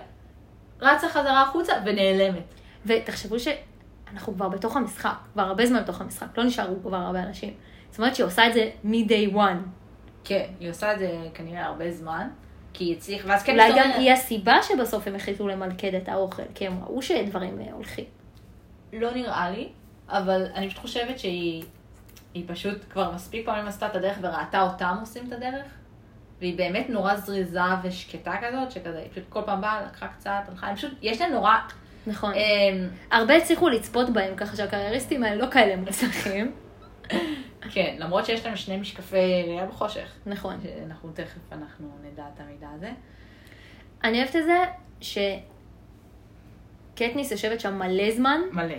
רצה 0.80 1.08
חזרה 1.08 1.42
החוצה 1.42 1.72
ונעלמת. 1.84 2.42
ותחשבו 2.86 3.36
שאנחנו 3.40 4.34
כבר 4.34 4.48
בתוך 4.48 4.76
המשחק, 4.76 5.14
כבר 5.32 5.42
הרבה 5.42 5.66
זמן 5.66 5.82
בתוך 5.82 6.00
המשחק, 6.00 6.38
לא 6.38 6.44
נשארו 6.44 6.76
כבר 6.82 6.96
הרבה 6.96 7.22
אנשים. 7.22 7.54
זאת 7.90 7.98
אומרת 7.98 8.14
שהיא 8.14 8.26
עושה 8.26 8.46
את 8.46 8.54
זה 8.54 8.70
מ-day 8.84 9.34
one. 9.34 9.68
כן, 10.24 10.44
היא 10.60 10.70
עושה 10.70 10.92
את 10.92 10.98
זה 10.98 11.10
כנראה 11.34 11.64
הרבה 11.66 11.90
זמן, 11.90 12.28
כי 12.72 12.84
היא 12.84 12.96
הצליחה, 12.96 13.28
ואז 13.28 13.42
כן, 13.42 13.52
אולי 13.52 13.72
גם 13.76 13.90
היא 13.90 14.12
הסיבה 14.12 14.62
שבסוף 14.62 15.06
הם 15.06 15.14
החליטו 15.14 15.48
למלכד 15.48 15.94
את 15.94 16.08
האוכל, 16.08 16.42
כי 16.54 16.66
הם 16.66 16.84
ראו 16.84 17.02
שדברים 17.02 17.60
אה, 17.60 17.72
הולכים. 17.72 18.04
לא 18.92 19.10
נראה 19.14 19.50
לי, 19.50 19.68
אבל 20.08 20.46
אני 20.54 20.68
פשוט 20.68 20.80
חושבת 20.80 21.18
שהיא 21.18 21.64
היא 22.34 22.44
פשוט 22.46 22.78
כבר 22.90 23.12
מספיק 23.14 23.46
פעמים 23.46 23.66
עשתה 23.66 23.86
את 23.86 23.96
הדרך 23.96 24.18
וראתה 24.20 24.62
אותם 24.62 24.96
עושים 25.00 25.26
את 25.28 25.32
הדרך, 25.32 25.64
והיא 26.40 26.56
באמת 26.58 26.90
נורא 26.90 27.16
זריזה 27.16 27.60
ושקטה 27.82 28.34
כזאת, 28.42 28.70
שכזה, 28.70 28.98
היא 28.98 29.10
פשוט 29.10 29.24
כל 29.28 29.40
פעם 29.46 29.60
באה, 29.60 29.82
לקחה 29.86 30.08
קצת, 30.08 30.30
הלכה, 30.48 30.66
הם 30.66 30.76
פשוט, 30.76 30.92
יש 31.02 31.20
להם 31.20 31.32
נורא, 31.32 31.52
נכון. 32.06 32.32
אמ, 32.34 32.88
הרבה 33.10 33.34
הצליחו 33.36 33.68
לצפות 33.68 34.10
בהם, 34.10 34.36
ככה 34.36 34.56
שהקרייריסטים 34.56 35.24
האלה 35.24 35.46
לא 35.46 35.50
כאלה 35.50 35.76
מוצלחים. 35.76 36.52
כן, 37.72 37.96
למרות 37.98 38.26
שיש 38.26 38.46
להם 38.46 38.56
שני 38.56 38.76
משקפי 38.76 39.16
ראייה 39.46 39.66
בחושך. 39.66 40.12
נכון. 40.26 40.60
אנחנו 40.86 41.10
תכף, 41.14 41.52
אנחנו 41.52 41.88
נדע 42.04 42.24
את 42.34 42.40
המידע 42.40 42.66
הזה. 42.74 42.90
אני 44.04 44.18
אוהבת 44.18 44.36
את 44.36 44.44
זה 44.44 44.64
שקטניס 46.94 47.30
יושבת 47.32 47.60
שם 47.60 47.78
מלא 47.78 48.10
זמן, 48.10 48.40
מלא. 48.52 48.74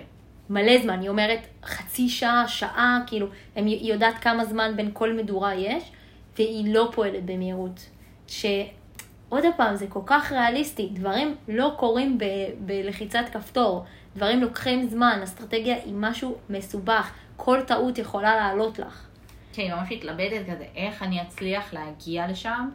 מלא 0.49 0.77
זמן, 0.81 0.99
היא 1.01 1.09
אומרת 1.09 1.39
חצי 1.65 2.09
שעה, 2.09 2.47
שעה, 2.47 2.99
כאילו, 3.07 3.27
הם- 3.55 3.65
היא 3.65 3.93
יודעת 3.93 4.15
כמה 4.21 4.45
זמן 4.45 4.73
בין 4.75 4.89
כל 4.93 5.13
מדורה 5.13 5.55
יש, 5.55 5.91
והיא 6.37 6.73
לא 6.73 6.89
פועלת 6.93 7.25
במהירות. 7.25 7.89
שעוד 8.27 9.43
פעם, 9.57 9.75
זה 9.75 9.85
כל 9.89 9.99
כך 10.05 10.31
ריאליסטי, 10.31 10.89
דברים 10.93 11.35
לא 11.47 11.73
קורים 11.77 12.17
ב- 12.17 12.23
בלחיצת 12.59 13.25
כפתור, 13.33 13.85
דברים 14.15 14.41
לוקחים 14.41 14.87
זמן, 14.87 15.19
אסטרטגיה 15.23 15.75
היא 15.75 15.93
משהו 15.97 16.35
מסובך, 16.49 17.11
כל 17.37 17.59
טעות 17.67 17.97
יכולה 17.97 18.35
לעלות 18.35 18.79
לך. 18.79 19.05
כן, 19.53 19.61
היא 19.61 19.73
ממש 19.73 19.91
מתלבטת 19.91 20.41
כזה, 20.51 20.65
איך 20.75 21.03
אני 21.03 21.21
אצליח 21.21 21.73
להגיע 21.73 22.27
לשם, 22.27 22.69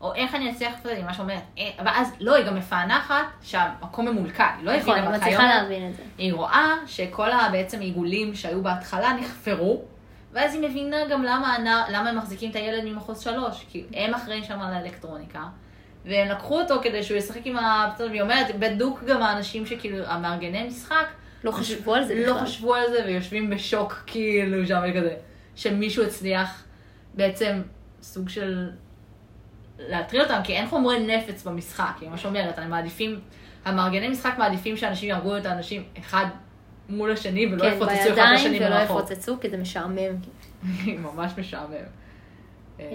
או 0.00 0.14
איך 0.14 0.34
אני 0.34 0.50
אצליח 0.50 0.70
לעשות 0.72 0.86
את 0.86 0.90
זה, 0.90 0.96
היא 0.96 1.04
ממש 1.04 1.20
אומרת, 1.20 1.42
אה, 1.58 1.70
ואז, 1.84 2.12
לא, 2.20 2.34
היא 2.34 2.46
גם 2.46 2.56
מפענחת 2.56 3.24
שהמקום 3.42 4.08
ממולכד, 4.08 4.44
היא 4.58 4.66
לא 4.66 4.76
נכון, 4.76 4.98
הבינה 4.98 5.10
מצליחה 5.16 5.28
היא 5.42 5.50
אומרת, 5.50 5.62
להבין 5.62 5.90
את 5.90 5.96
זה. 5.96 6.02
היא 6.18 6.32
רואה 6.34 6.74
שכל 6.86 7.30
ה- 7.30 7.48
בעצם 7.52 7.80
עיגולים 7.80 8.34
שהיו 8.34 8.62
בהתחלה 8.62 9.12
נחפרו, 9.20 9.82
ואז 10.32 10.54
היא 10.54 10.62
מבינה 10.62 10.96
גם 11.10 11.22
למה, 11.22 11.56
למה 11.90 12.10
הם 12.10 12.18
מחזיקים 12.18 12.50
את 12.50 12.56
הילד 12.56 12.84
ממחוז 12.84 13.20
שלוש, 13.20 13.66
כי 13.68 13.84
הם 13.94 14.14
אחראים 14.14 14.44
שם 14.44 14.60
על 14.60 14.74
האלקטרוניקה, 14.74 15.42
והם 16.04 16.28
לקחו 16.28 16.60
אותו 16.60 16.74
כדי 16.82 17.02
שהוא 17.02 17.18
ישחק 17.18 17.40
עם 17.44 17.56
הפצצות, 17.56 18.10
והיא 18.10 18.22
אומרת, 18.22 18.58
בדוק 18.58 19.04
גם 19.04 19.22
האנשים 19.22 19.66
שכאילו, 19.66 20.06
המארגני 20.06 20.66
משחק, 20.66 21.06
לא 21.44 21.50
חשבו 21.50 21.94
על 21.94 22.04
זה 22.04 22.14
לא 22.14 22.32
בכלל. 22.32 22.46
חשבו 22.46 22.74
על 22.74 22.84
זה 22.90 23.04
ויושבים 23.06 23.50
בשוק 23.50 24.02
כאילו 24.06 24.66
שם 24.66 24.82
כזה, 24.96 25.14
שמישהו 25.54 26.04
הצליח 26.04 26.64
בעצם 27.14 27.62
סוג 28.02 28.28
של 28.28 28.70
להטריל 29.78 30.22
אותם, 30.22 30.40
כי 30.44 30.52
אין 30.52 30.66
חומרי 30.66 31.06
נפץ 31.06 31.44
במשחק, 31.44 31.92
היא 32.00 32.08
ממש 32.08 32.26
אומרת, 32.26 32.58
הם 32.58 32.70
מעדיפים, 32.70 33.20
המארגני 33.64 34.08
משחק 34.08 34.34
מעדיפים 34.38 34.76
שאנשים 34.76 35.08
יהרגו 35.08 35.36
את 35.36 35.46
האנשים 35.46 35.84
אחד 35.98 36.26
מול 36.88 37.12
השני 37.12 37.46
ולא 37.46 37.62
כן, 37.62 37.72
יפוצצו 37.76 38.12
אחד 38.12 38.32
לשני 38.34 38.50
בידיים 38.50 38.72
ולא 38.72 38.80
מרחוק. 38.80 38.98
יפוצצו, 38.98 39.40
כי 39.40 39.50
זה 39.50 39.56
משעמם. 39.56 40.16
ממש 41.06 41.32
משעמם. 41.38 41.74
אה, 42.80 42.86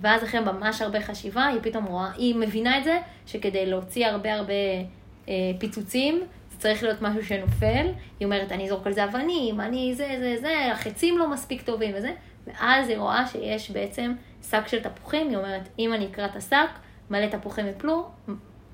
ואז 0.00 0.24
אחרי 0.24 0.40
ממש 0.40 0.82
הרבה 0.82 1.00
חשיבה, 1.00 1.46
היא 1.46 1.58
פתאום 1.62 1.84
רואה, 1.84 2.12
היא 2.16 2.34
מבינה 2.34 2.78
את 2.78 2.84
זה, 2.84 2.98
שכדי 3.26 3.66
להוציא 3.66 4.06
הרבה 4.06 4.34
הרבה 4.34 4.52
אה, 5.28 5.34
פיצוצים, 5.58 6.20
זה 6.50 6.58
צריך 6.58 6.82
להיות 6.82 7.02
משהו 7.02 7.24
שנופל. 7.24 7.86
היא 8.20 8.26
אומרת, 8.26 8.52
אני 8.52 8.64
אזרוק 8.64 8.86
על 8.86 8.92
זה 8.92 9.04
אבנים, 9.04 9.60
אני 9.60 9.94
זה, 9.94 10.08
זה, 10.18 10.36
זה, 10.40 10.72
החצים 10.72 11.18
לא 11.18 11.30
מספיק 11.30 11.62
טובים 11.62 11.94
וזה. 11.96 12.12
ואז 12.46 12.88
היא 12.88 12.98
רואה 12.98 13.26
שיש 13.26 13.70
בעצם 13.70 14.12
שק 14.50 14.66
של 14.66 14.80
תפוחים, 14.80 15.28
היא 15.28 15.36
אומרת, 15.36 15.68
אם 15.78 15.94
אני 15.94 16.06
אקרא 16.06 16.26
את 16.26 16.36
השק, 16.36 16.68
מלא 17.10 17.26
תפוחים 17.26 17.66
יפלו, 17.68 18.08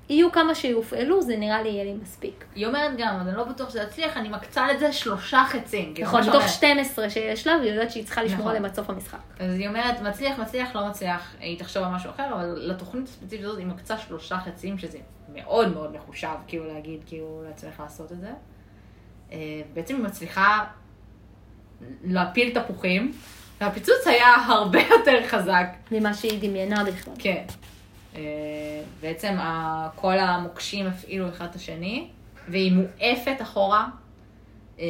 יהיו 0.09 0.31
כמה 0.31 0.55
שיופעלו, 0.55 1.21
זה 1.21 1.37
נראה 1.37 1.61
לי 1.61 1.69
יהיה 1.69 1.83
לי 1.83 1.93
מספיק. 1.93 2.45
היא 2.55 2.65
אומרת 2.65 2.91
גם, 2.97 3.15
אבל 3.15 3.27
אני 3.29 3.37
לא 3.37 3.43
בטוח 3.43 3.69
שזה 3.69 3.81
יצליח, 3.81 4.17
אני 4.17 4.29
מקצה 4.29 4.67
לזה 4.73 4.93
שלושה 4.93 5.43
חצים. 5.47 5.93
כאילו, 5.93 6.07
נכון, 6.07 6.21
מתוך 6.21 6.33
שאומר- 6.33 6.47
12 6.47 7.09
שיש 7.09 7.47
לה, 7.47 7.57
והיא 7.57 7.71
יודעת 7.71 7.91
שהיא 7.91 8.05
צריכה 8.05 8.23
לשמור 8.23 8.39
נכון. 8.39 8.49
עליהם 8.49 8.65
עד 8.65 8.73
סוף 8.75 8.89
המשחק. 8.89 9.17
אז 9.39 9.53
היא 9.59 9.67
אומרת, 9.67 10.01
מצליח, 10.01 10.39
מצליח, 10.39 10.75
לא 10.75 10.87
מצליח, 10.87 11.33
היא 11.39 11.59
תחשוב 11.59 11.83
על 11.83 11.89
משהו 11.91 12.09
אחר, 12.09 12.33
אבל 12.33 12.45
לתוכנית 12.61 13.07
הספציפית 13.07 13.45
הזאת 13.45 13.57
היא 13.57 13.65
מקצה 13.67 13.97
שלושה 13.97 14.37
חצים, 14.45 14.77
שזה 14.77 14.97
מאוד 15.33 15.73
מאוד 15.73 15.95
מחושב, 15.95 16.27
כאילו 16.47 16.67
להגיד, 16.73 16.99
כאילו 17.05 17.43
לעצמך 17.47 17.79
לעשות 17.79 18.11
את 18.11 18.19
זה. 18.21 18.29
אה, 19.31 19.37
בעצם 19.73 19.95
היא 19.95 20.03
מצליחה 20.03 20.65
להפיל 22.03 22.59
תפוחים, 22.59 23.11
והפיצוץ 23.61 24.07
היה 24.07 24.35
הרבה 24.47 24.79
יותר 24.89 25.27
חזק. 25.27 25.65
ממה 25.91 26.13
שהיא 26.13 26.39
דמיינה 26.49 26.83
בכלל. 26.83 27.13
כן. 27.19 27.43
אה, 28.15 28.21
בעצם 29.01 29.35
כל 29.95 30.17
המוקשים 30.19 30.87
הפעילו 30.87 31.29
אחד 31.29 31.45
את 31.45 31.55
השני, 31.55 32.07
והיא 32.47 32.71
מואפת 32.71 33.41
אחורה, 33.41 33.87
אה, 34.79 34.85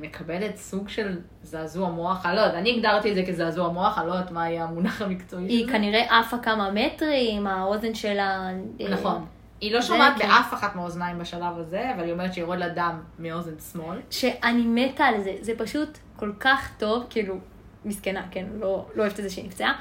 מקבלת 0.00 0.56
סוג 0.56 0.88
של 0.88 1.18
זעזוע 1.42 1.88
מוח, 1.88 2.26
אני 2.26 2.36
לא 2.36 2.40
יודעת, 2.40 2.54
אני 2.54 2.76
הגדרתי 2.76 3.10
את 3.10 3.14
זה 3.14 3.24
כזעזוע 3.28 3.68
מוח, 3.68 3.98
אני 3.98 4.06
לא 4.06 4.12
יודעת 4.12 4.30
מה 4.30 4.50
יהיה 4.50 4.64
המונח 4.64 5.02
המקצועי 5.02 5.44
היא. 5.44 5.68
כנראה 5.68 6.18
עפה 6.18 6.38
כמה 6.38 6.70
מטרים, 6.70 7.46
האוזן 7.46 7.94
שלה... 7.94 8.50
אה, 8.80 8.88
נכון. 8.88 9.26
היא 9.60 9.74
לא 9.74 9.82
שומעת 9.82 10.18
כן. 10.18 10.28
באף 10.28 10.54
אחת 10.54 10.76
מהאוזניים 10.76 11.18
בשלב 11.18 11.58
הזה, 11.58 11.94
אבל 11.94 12.04
היא 12.04 12.12
אומרת 12.12 12.34
שיורד 12.34 12.58
לה 12.58 12.68
דם 12.68 13.00
מאוזן 13.18 13.54
שמאל. 13.72 13.98
שאני 14.10 14.62
מתה 14.66 15.04
על 15.04 15.22
זה, 15.22 15.36
זה 15.40 15.52
פשוט 15.58 15.98
כל 16.16 16.32
כך 16.40 16.70
טוב, 16.78 17.06
כאילו, 17.10 17.34
מסכנה, 17.84 18.22
כן, 18.30 18.46
לא, 18.60 18.86
לא 18.94 19.02
אוהבת 19.02 19.18
את 19.18 19.24
זה 19.24 19.30
שהיא 19.30 19.44
נפצעה, 19.44 19.72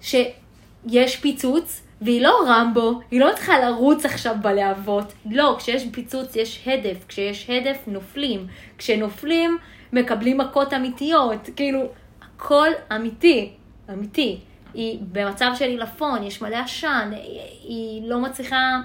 שיש 0.00 1.16
פיצוץ, 1.20 1.87
והיא 2.00 2.22
לא 2.22 2.44
רמבו, 2.46 3.00
היא 3.10 3.20
לא 3.20 3.30
צריכה 3.34 3.60
לרוץ 3.60 4.04
עכשיו 4.04 4.36
בלהבות, 4.42 5.12
לא, 5.30 5.56
כשיש 5.58 5.86
פיצוץ 5.92 6.36
יש 6.36 6.68
הדף, 6.68 7.04
כשיש 7.08 7.50
הדף 7.50 7.78
נופלים, 7.86 8.46
כשנופלים 8.78 9.58
מקבלים 9.92 10.38
מכות 10.38 10.72
אמיתיות, 10.72 11.48
כאילו, 11.56 11.82
הכל 12.22 12.68
אמיתי, 12.96 13.52
אמיתי. 13.90 14.40
היא 14.74 14.98
במצב 15.12 15.50
של 15.54 15.64
עילפון, 15.64 16.22
יש 16.22 16.42
מלא 16.42 16.56
עשן, 16.56 17.10
היא, 17.12 17.40
היא 17.62 18.10
לא 18.10 18.18
מצליחה 18.20 18.80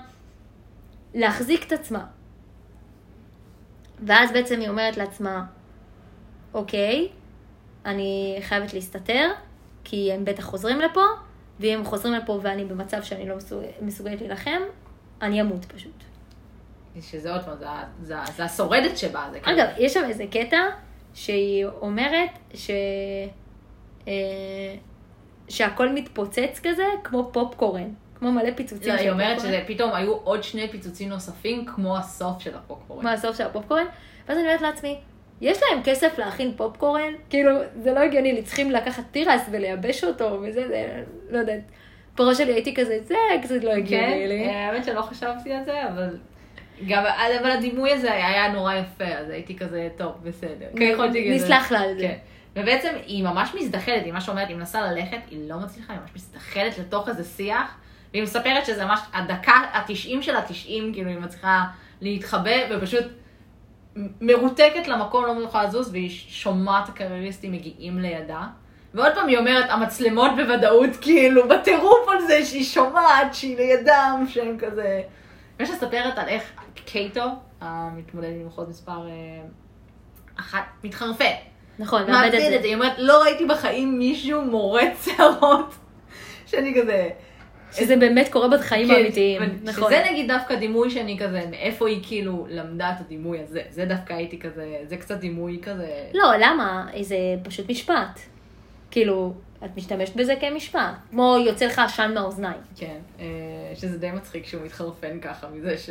להחזיק 1.13 1.67
את 1.67 1.71
עצמה. 1.71 2.05
ואז 3.99 4.31
בעצם 4.31 4.59
היא 4.59 4.69
אומרת 4.69 4.97
לעצמה, 4.97 5.43
אוקיי, 6.53 7.07
אני 7.85 8.37
חייבת 8.41 8.73
להסתתר, 8.73 9.31
כי 9.83 10.13
הם 10.13 10.25
בטח 10.25 10.43
חוזרים 10.43 10.79
לפה, 10.79 11.01
ואם 11.59 11.77
הם 11.79 11.85
חוזרים 11.85 12.13
לפה 12.13 12.39
ואני 12.43 12.65
במצב 12.65 13.03
שאני 13.03 13.29
לא 13.29 13.35
מסוג... 13.35 13.63
מסוגלת 13.81 14.21
להילחם, 14.21 14.61
אני 15.21 15.41
אמות 15.41 15.65
פשוט. 15.65 16.03
שזה 17.01 17.33
עוד 17.33 17.41
פעם, 17.43 17.57
זה, 17.57 17.65
זה, 18.01 18.15
זה 18.35 18.43
השורדת 18.43 18.97
שבה. 18.97 19.27
זה 19.31 19.39
כאילו- 19.39 19.57
אגב, 19.57 19.67
יש 19.77 19.93
שם 19.93 20.03
איזה 20.03 20.25
קטע 20.31 20.57
שהיא 21.13 21.65
אומרת 21.65 22.29
ש... 22.53 22.69
אה, 24.07 24.13
שהכל 25.49 25.89
מתפוצץ 25.89 26.59
כזה, 26.63 26.83
כמו 27.03 27.29
פופקורן, 27.33 27.89
כמו 28.15 28.31
מלא 28.31 28.49
פיצוצים 28.55 28.91
לא, 28.91 28.97
של 28.97 29.03
היא 29.03 29.11
אומרת 29.11 29.37
פופקורן. 29.37 29.63
שפתאום 29.65 29.93
היו 29.93 30.13
עוד 30.13 30.43
שני 30.43 30.67
פיצוצים 30.71 31.09
נוספים, 31.09 31.65
כמו 31.65 31.97
הסוף 31.97 32.39
של 32.39 32.55
הפופקורן. 32.55 33.03
מה 33.03 33.11
הסוף 33.11 33.37
של 33.37 33.43
הפופקורן, 33.43 33.85
ואז 34.27 34.37
אני 34.37 34.47
אומרת 34.47 34.61
לעצמי, 34.61 34.99
יש 35.41 35.59
להם 35.63 35.83
כסף 35.83 36.17
להכין 36.17 36.53
פופקורן? 36.57 37.13
כאילו, 37.29 37.51
זה 37.83 37.93
לא 37.93 37.99
הגיוני, 37.99 38.33
לי 38.33 38.43
צריכים 38.43 38.71
לקחת 38.71 39.03
תירס 39.11 39.41
ולייבש 39.51 40.03
אותו 40.03 40.39
וזה, 40.41 40.67
זה, 40.67 41.03
לא 41.29 41.37
יודעת. 41.37 41.61
בראש 42.17 42.37
שלי 42.37 42.53
הייתי 42.53 42.75
כזה, 42.75 42.99
זה 43.03 43.15
קצת 43.43 43.63
לא 43.63 43.71
כן, 43.71 43.77
הגיוני 43.77 44.27
לי. 44.27 44.49
האמת 44.49 44.85
שלא 44.85 45.01
חשבתי 45.01 45.53
על 45.53 45.63
זה, 45.63 45.87
אבל... 45.87 46.17
גם, 46.87 47.03
אבל 47.41 47.51
הדימוי 47.51 47.91
הזה 47.91 48.13
היה, 48.13 48.27
היה 48.27 48.51
נורא 48.51 48.73
יפה, 48.73 49.05
אז 49.05 49.29
הייתי 49.29 49.57
כזה, 49.57 49.89
טוב, 49.97 50.11
בסדר. 50.23 50.65
כן. 50.77 50.95
נסלח 51.35 51.71
לה 51.71 51.79
על 51.79 51.93
זה. 51.93 52.01
כן. 52.01 52.17
ובעצם 52.55 52.89
היא 53.05 53.23
ממש 53.23 53.55
מזדחלת, 53.55 54.03
היא 54.05 54.13
מה 54.13 54.21
שאומרת, 54.21 54.47
היא 54.47 54.57
מנסה 54.57 54.81
ללכת, 54.81 55.17
היא 55.31 55.49
לא 55.49 55.57
מצליחה, 55.57 55.93
היא 55.93 56.01
ממש 56.01 56.11
מזדחלת 56.15 56.77
לתוך 56.77 57.09
איזה 57.09 57.23
שיח, 57.23 57.77
והיא 58.11 58.23
מספרת 58.23 58.65
שזה 58.65 58.85
ממש 58.85 58.99
הדקה 59.13 59.61
התשעים 59.73 60.21
של 60.21 60.35
התשעים, 60.35 60.93
כאילו 60.93 61.09
היא 61.09 61.17
מצליחה 61.17 61.63
להתחבא, 62.01 62.51
ופשוט 62.71 63.05
מרותקת 64.21 64.87
למקום, 64.87 65.25
לא 65.25 65.43
יכולה 65.43 65.63
לזוז, 65.63 65.89
והיא 65.91 66.09
שומעת 66.09 66.89
הקרייריסטים 66.89 67.51
מגיעים 67.51 67.99
לידה. 67.99 68.41
ועוד 68.93 69.15
פעם 69.15 69.27
היא 69.27 69.37
אומרת, 69.37 69.65
המצלמות 69.69 70.31
בוודאות 70.35 70.89
כאילו 71.01 71.47
בטירוף 71.47 72.07
על 72.07 72.21
זה 72.27 72.45
שהיא 72.45 72.63
שומעת 72.63 73.33
שהיא 73.33 73.57
לידם, 73.57 74.25
שהם 74.29 74.57
כזה... 74.59 75.01
ויש 75.59 75.69
מספרת 75.69 76.17
על 76.17 76.27
איך 76.27 76.51
קייטו, 76.85 77.25
המתמודד 77.61 78.29
עם 78.29 78.47
מחוז 78.47 78.69
מספר 78.69 79.07
אה, 79.07 79.41
אחת, 80.39 80.63
מתחרפן. 80.83 81.33
נכון, 81.79 82.11
מאבד 82.11 82.33
את 82.33 82.39
זה. 82.39 82.59
היא 82.63 82.75
אומרת, 82.75 82.93
לא 82.97 83.21
ראיתי 83.23 83.45
בחיים 83.45 83.99
מישהו 83.99 84.41
מורט 84.41 84.93
שערות, 85.03 85.75
שאני 86.49 86.81
כזה... 86.81 87.09
שזה 87.73 87.95
באמת 87.95 88.29
קורה 88.31 88.47
בחיים 88.47 88.87
כן, 88.87 88.93
האמיתיים. 88.93 89.41
נכון. 89.63 89.91
שזה 89.91 90.03
נגיד 90.11 90.31
דווקא 90.31 90.55
דימוי 90.55 90.89
שאני 90.89 91.19
כזה, 91.19 91.43
מאיפה 91.51 91.87
היא 91.87 91.99
כאילו 92.03 92.45
למדה 92.49 92.91
את 92.91 93.05
הדימוי 93.05 93.39
הזה. 93.39 93.61
זה 93.69 93.85
דווקא 93.85 94.13
הייתי 94.13 94.39
כזה, 94.39 94.77
זה 94.85 94.97
קצת 94.97 95.19
דימוי 95.19 95.59
כזה... 95.61 96.09
לא, 96.13 96.31
למה? 96.39 96.87
זה 97.01 97.17
פשוט 97.43 97.69
משפט. 97.69 98.19
כאילו, 98.91 99.33
את 99.65 99.77
משתמשת 99.77 100.15
בזה 100.15 100.33
כמשפט. 100.41 100.79
כמו 101.11 101.37
יוצא 101.45 101.65
לך 101.65 101.79
עשן 101.79 102.11
מהאוזניים. 102.13 102.61
כן, 102.75 102.97
אה, 103.19 103.25
שזה 103.75 103.97
די 103.97 104.11
מצחיק 104.11 104.45
שהוא 104.45 104.61
מתחרפן 104.65 105.19
ככה 105.19 105.47
מזה 105.49 105.77
ש... 105.77 105.89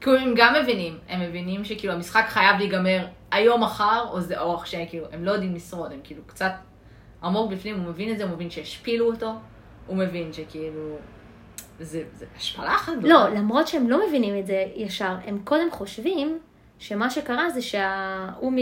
כאילו 0.00 0.16
הם 0.16 0.34
גם 0.36 0.54
מבינים, 0.62 0.98
הם 1.08 1.20
מבינים 1.20 1.64
שכאילו 1.64 1.92
המשחק 1.92 2.24
חייב 2.28 2.58
להיגמר 2.58 3.06
היום 3.30 3.62
מחר, 3.62 4.04
או 4.10 4.20
זה 4.20 4.40
אורח 4.40 4.66
שכאילו, 4.66 5.06
הם 5.12 5.24
לא 5.24 5.30
יודעים 5.30 5.54
לשרוד, 5.54 5.92
הם 5.92 6.00
כאילו 6.04 6.22
קצת 6.26 6.52
עמוק 7.22 7.52
בפנים, 7.52 7.80
הוא 7.80 7.88
מבין 7.90 8.12
את 8.12 8.18
זה, 8.18 8.24
הוא 8.24 8.32
מבין 8.32 8.50
שהשפילו 8.50 9.06
אותו, 9.06 9.32
הוא 9.86 9.96
מבין 9.96 10.32
שכאילו, 10.32 10.96
זה, 11.80 12.02
זה 12.14 12.26
השפלה 12.36 12.74
אחת 12.74 12.92
גדולה. 12.98 13.14
לא, 13.14 13.28
למרות 13.28 13.68
שהם 13.68 13.90
לא 13.90 14.08
מבינים 14.08 14.38
את 14.38 14.46
זה 14.46 14.64
ישר, 14.76 15.14
הם 15.24 15.38
קודם 15.44 15.70
חושבים 15.70 16.38
שמה 16.78 17.10
שקרה 17.10 17.50
זה 17.50 17.62
שההוא 17.62 18.52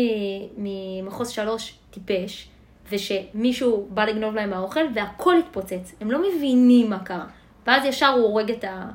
ממחוז 0.57 1.29
שלוש 1.29 1.79
טיפש, 1.91 2.49
ושמישהו 2.91 3.89
בא 3.91 4.05
לגנוב 4.05 4.35
להם 4.35 4.51
מהאוכל 4.51 4.81
והכל 4.95 5.37
התפוצץ. 5.39 5.95
הם 6.01 6.11
לא 6.11 6.19
מבינים 6.19 6.91
מה 6.91 6.99
קרה. 6.99 7.27
ואז 7.67 7.85
ישר 7.85 8.09
הוא 8.09 8.23
הורג 8.25 8.51
את 8.51 8.65
ה... 8.65 8.89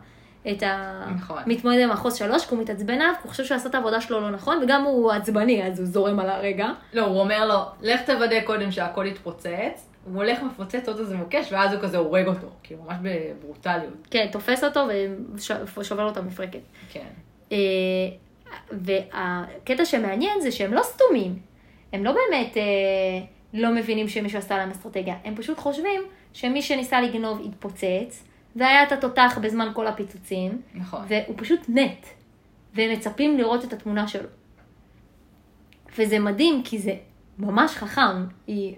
את 0.51 0.63
נכון. 1.15 1.37
המתמודד 1.45 1.83
במחוז 1.83 2.15
שלוש, 2.15 2.45
כי 2.45 2.55
הוא 2.55 2.61
מתעצבן 2.63 2.93
עליו, 2.93 3.13
הוא 3.23 3.29
חושב 3.29 3.45
שהוא 3.45 3.55
עשה 3.55 3.69
את 3.69 3.75
העבודה 3.75 4.01
שלו 4.01 4.21
לא 4.21 4.31
נכון, 4.31 4.59
וגם 4.63 4.83
הוא 4.83 5.11
עצבני, 5.11 5.67
אז 5.67 5.79
הוא 5.79 5.87
זורם 5.87 6.19
על 6.19 6.29
הרגע. 6.29 6.67
לא, 6.93 7.05
הוא 7.05 7.19
אומר 7.19 7.47
לו, 7.47 7.59
לך 7.81 8.01
תוודא 8.01 8.41
קודם 8.41 8.71
שהכל 8.71 9.05
יתפוצץ, 9.05 9.89
הוא 10.03 10.15
הולך 10.15 10.43
מפוצץ 10.43 10.87
עוד 10.87 10.99
איזה 10.99 11.17
מוקש, 11.17 11.51
ואז 11.51 11.73
הוא 11.73 11.81
כזה 11.81 11.97
הורג 11.97 12.27
אותו, 12.27 12.47
כאילו 12.63 12.83
ממש 12.83 12.97
בברוטליות, 13.01 14.07
כן, 14.11 14.27
תופס 14.31 14.63
אותו 14.63 14.87
ושובר 15.77 16.03
לו 16.03 16.11
את 16.11 16.17
המפרקת. 16.17 16.59
כן. 16.91 17.07
אה, 17.51 17.57
והקטע 18.71 19.85
שמעניין 19.85 20.41
זה 20.41 20.51
שהם 20.51 20.73
לא 20.73 20.81
סתומים. 20.83 21.39
הם 21.93 22.03
לא 22.03 22.11
באמת 22.11 22.57
אה, 22.57 22.63
לא 23.53 23.75
מבינים 23.75 24.07
שמישהו 24.07 24.39
עשה 24.39 24.57
להם 24.57 24.71
אסטרטגיה. 24.71 25.15
הם 25.23 25.35
פשוט 25.35 25.59
חושבים 25.59 26.01
שמי 26.33 26.61
שניסה 26.61 27.01
לגנוב 27.01 27.41
התפוצץ, 27.45 28.23
והיה 28.55 28.83
את 28.83 28.91
התותח 28.91 29.37
בזמן 29.41 29.71
כל 29.73 29.87
הפיצוצים, 29.87 30.61
נכון. 30.73 31.01
והוא 31.07 31.35
פשוט 31.37 31.69
מת. 31.69 32.05
והם 32.73 32.91
מצפים 32.91 33.37
לראות 33.37 33.65
את 33.65 33.73
התמונה 33.73 34.07
שלו. 34.07 34.29
וזה 35.97 36.19
מדהים, 36.19 36.61
כי 36.63 36.77
זה 36.77 36.95
ממש 37.37 37.71
חכם. 37.71 38.25
היא, 38.47 38.75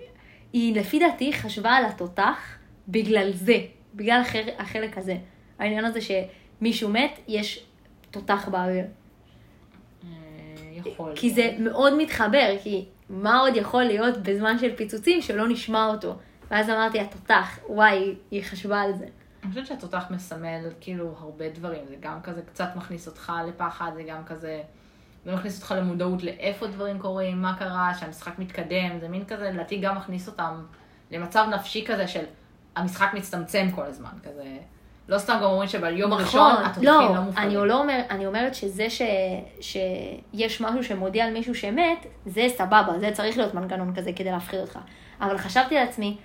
היא 0.56 0.76
לפי 0.76 1.00
דעתי 1.00 1.34
חשבה 1.34 1.72
על 1.72 1.86
התותח 1.86 2.58
בגלל 2.88 3.32
זה, 3.34 3.58
בגלל 3.94 4.22
החלק, 4.22 4.54
החלק 4.58 4.98
הזה. 4.98 5.18
העניין 5.60 5.86
הזה 5.86 6.00
שמישהו 6.02 6.90
מת, 6.90 7.20
יש 7.28 7.66
תותח 8.12 8.50
באוויר. 8.52 8.86
אה, 10.04 10.10
יכול. 10.72 11.12
כי 11.16 11.30
זה 11.30 11.56
מאוד 11.60 11.98
מתחבר, 11.98 12.56
כי 12.64 12.86
מה 13.10 13.40
עוד 13.40 13.56
יכול 13.56 13.84
להיות 13.84 14.18
בזמן 14.18 14.60
של 14.60 14.76
פיצוצים 14.76 15.22
שלא 15.22 15.48
נשמע 15.48 15.86
אותו? 15.86 16.16
ואז 16.52 16.70
אמרתי, 16.70 17.00
התותח, 17.00 17.60
וואי, 17.70 18.16
היא 18.32 18.44
חשבה 18.44 18.82
על 18.82 18.94
זה. 18.94 19.06
אני 19.44 19.50
חושבת 19.50 19.68
שהתותח 19.68 20.06
מסמל 20.10 20.70
כאילו 20.82 21.16
הרבה 21.20 21.50
דברים, 21.50 21.86
זה 21.88 21.96
גם 22.00 22.22
כזה 22.22 22.42
קצת 22.42 22.70
מכניס 22.76 23.08
אותך 23.08 23.34
לפחד, 23.48 23.92
זה 23.96 24.04
גם 24.04 24.26
כזה, 24.26 24.62
זה 25.26 25.36
מכניס 25.36 25.58
אותך 25.58 25.74
למודעות 25.78 26.24
לאיפה 26.24 26.68
דברים 26.68 27.00
קורים, 27.00 27.42
מה 27.42 27.56
קרה, 27.60 27.94
שהמשחק 28.00 28.40
מתקדם, 28.40 29.00
זה 29.00 29.08
מין 29.08 29.26
כזה, 29.26 29.52
לדעתי 29.52 29.78
גם 29.78 29.98
מכניס 29.98 30.28
אותם 30.28 30.66
למצב 31.12 31.46
נפשי 31.54 31.86
כזה 31.86 32.08
של 32.08 32.24
המשחק 32.76 33.14
מצטמצם 33.14 33.68
כל 33.76 33.84
הזמן, 33.84 34.10
כזה, 34.24 34.58
לא 35.08 35.18
סתם 35.18 35.34
גם 35.38 35.44
אומרים 35.44 35.70
שביום 35.70 36.14
הראשון 36.14 36.52
התותחים 36.64 36.84
לא, 36.84 37.16
לא 37.16 37.22
מופעלים. 37.22 37.60
אני, 37.60 37.68
לא 37.68 37.82
אומר, 37.82 38.02
אני 38.10 38.26
אומרת 38.26 38.56
שזה 38.56 38.90
ש, 38.90 39.02
שיש 39.62 40.62
משהו 40.62 40.84
שמודיע 40.84 41.26
על 41.26 41.34
מישהו 41.34 41.56
שמת, 41.56 42.06
זה 42.26 42.48
סבבה, 42.58 43.00
זה 43.00 43.10
צריך 43.14 43.38
להיות 43.38 43.54
מנגנון 43.54 43.96
כזה 43.96 44.12
כדי 44.16 44.32
להפחיד 44.32 44.60
אותך. 44.60 44.80
אבל 45.22 45.38
חשבתי 45.38 45.76
לעצמי, 45.76 46.18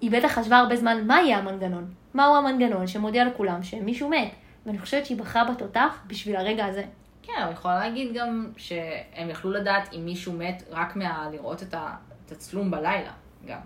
היא 0.00 0.10
בטח 0.10 0.28
חשבה 0.28 0.58
הרבה 0.58 0.76
זמן, 0.76 1.06
מה 1.06 1.20
יהיה 1.20 1.38
המנגנון? 1.38 1.94
מהו 2.14 2.36
המנגנון 2.36 2.86
שמודיע 2.86 3.24
לכולם 3.24 3.62
שמישהו 3.62 4.08
מת? 4.08 4.30
ואני 4.66 4.78
חושבת 4.78 5.06
שהיא 5.06 5.18
בחרה 5.18 5.44
בתותח 5.44 5.98
בשביל 6.06 6.36
הרגע 6.36 6.66
הזה. 6.66 6.82
כן, 7.22 7.42
אבל 7.44 7.52
יכולה 7.52 7.78
להגיד 7.78 8.14
גם 8.14 8.52
שהם 8.56 9.30
יכלו 9.30 9.50
לדעת 9.50 9.92
אם 9.94 10.04
מישהו 10.04 10.32
מת 10.32 10.62
רק 10.70 10.96
מהלראות 10.96 11.62
את 11.62 11.74
ה- 11.74 11.96
את 12.26 12.32
הצלום 12.32 12.70
בלילה, 12.70 13.12
גם. 13.46 13.60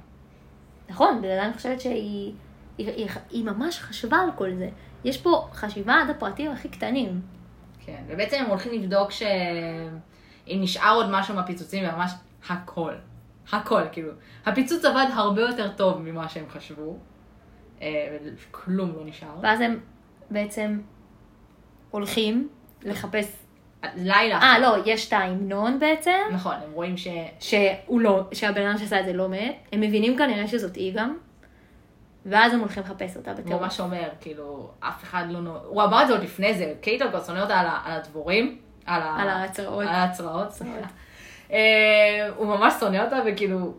נכון, 0.89 1.19
בגלל 1.19 1.39
אני 1.39 1.53
חושבת 1.53 1.81
שהיא 1.81 2.35
היא, 2.79 2.89
היא, 2.89 3.09
היא 3.31 3.45
ממש 3.45 3.79
חשבה 3.81 4.17
על 4.17 4.29
כל 4.37 4.55
זה. 4.55 4.69
יש 5.05 5.23
פה 5.23 5.49
חשיבה 5.53 5.95
עד 6.03 6.11
הפרטים 6.11 6.51
הכי 6.51 6.69
קטנים. 6.69 7.21
כן, 7.81 8.03
ובעצם 8.09 8.37
הם 8.41 8.47
הולכים 8.51 8.73
לבדוק 8.73 9.11
שאם 9.11 9.33
נשאר 10.47 10.95
עוד 10.95 11.07
משהו 11.11 11.35
מהפיצוצים, 11.35 11.85
וממש 11.89 12.13
הכל. 12.49 12.93
הכל, 13.53 13.83
כאילו. 13.93 14.13
הפיצוץ 14.47 14.85
עבד 14.85 15.07
הרבה 15.15 15.41
יותר 15.41 15.73
טוב 15.77 15.99
ממה 15.99 16.29
שהם 16.29 16.45
חשבו. 16.49 16.97
אה, 17.83 18.17
כלום 18.51 18.93
לא 18.97 19.05
נשאר. 19.05 19.37
ואז 19.41 19.61
הם 19.61 19.81
בעצם 20.31 20.81
הולכים 21.91 22.49
לחפש... 22.83 23.44
לילה. 23.97 24.39
אה, 24.39 24.59
לא, 24.59 24.77
יש 24.87 25.09
את 25.09 25.13
ההמנון 25.13 25.79
בעצם, 25.79 26.13
נכון, 26.33 26.55
הם 26.65 26.73
רואים 26.73 26.97
ש... 26.97 27.09
שהוא 27.41 28.01
לא, 28.01 28.21
שהבן 28.33 28.67
אדם 28.67 28.79
שעשה 28.79 29.01
את 29.01 29.05
זה 29.05 29.13
לא 29.13 29.29
מת. 29.29 29.55
הם 29.73 29.81
מבינים 29.81 30.17
כנראה 30.19 30.49
שזאת 30.49 30.77
היא 30.77 30.95
גם. 30.95 31.17
ואז 32.27 32.55
הם 32.55 32.61
הולכים 32.61 32.83
לחפש 32.83 33.17
אותה 33.17 33.31
הוא 33.31 33.41
בטירוף. 33.41 33.63
ממש 33.63 33.81
אומר, 33.81 34.09
כאילו, 34.21 34.71
אף 34.81 35.03
אחד 35.05 35.25
לא... 35.29 35.41
נו- 35.41 35.59
הוא 35.67 35.83
אמר 35.83 36.03
את 36.03 36.07
זה 36.07 36.13
עוד 36.13 36.23
לפני 36.23 36.55
זה, 36.55 36.73
קייטו 36.81 37.05
כבר 37.11 37.25
שונא 37.25 37.41
אותה 37.41 37.61
על 37.61 37.67
על 37.85 37.93
הדבורים. 37.93 38.59
על 38.87 39.03
על 39.03 39.29
ההצרעות. 39.29 39.83
על 39.83 39.89
ההצרעות, 39.89 40.51
סליחה. 40.51 40.87
אה, 41.53 42.29
הוא 42.37 42.47
ממש 42.47 42.75
שונא 42.81 43.05
אותה, 43.05 43.17
וכאילו... 43.27 43.75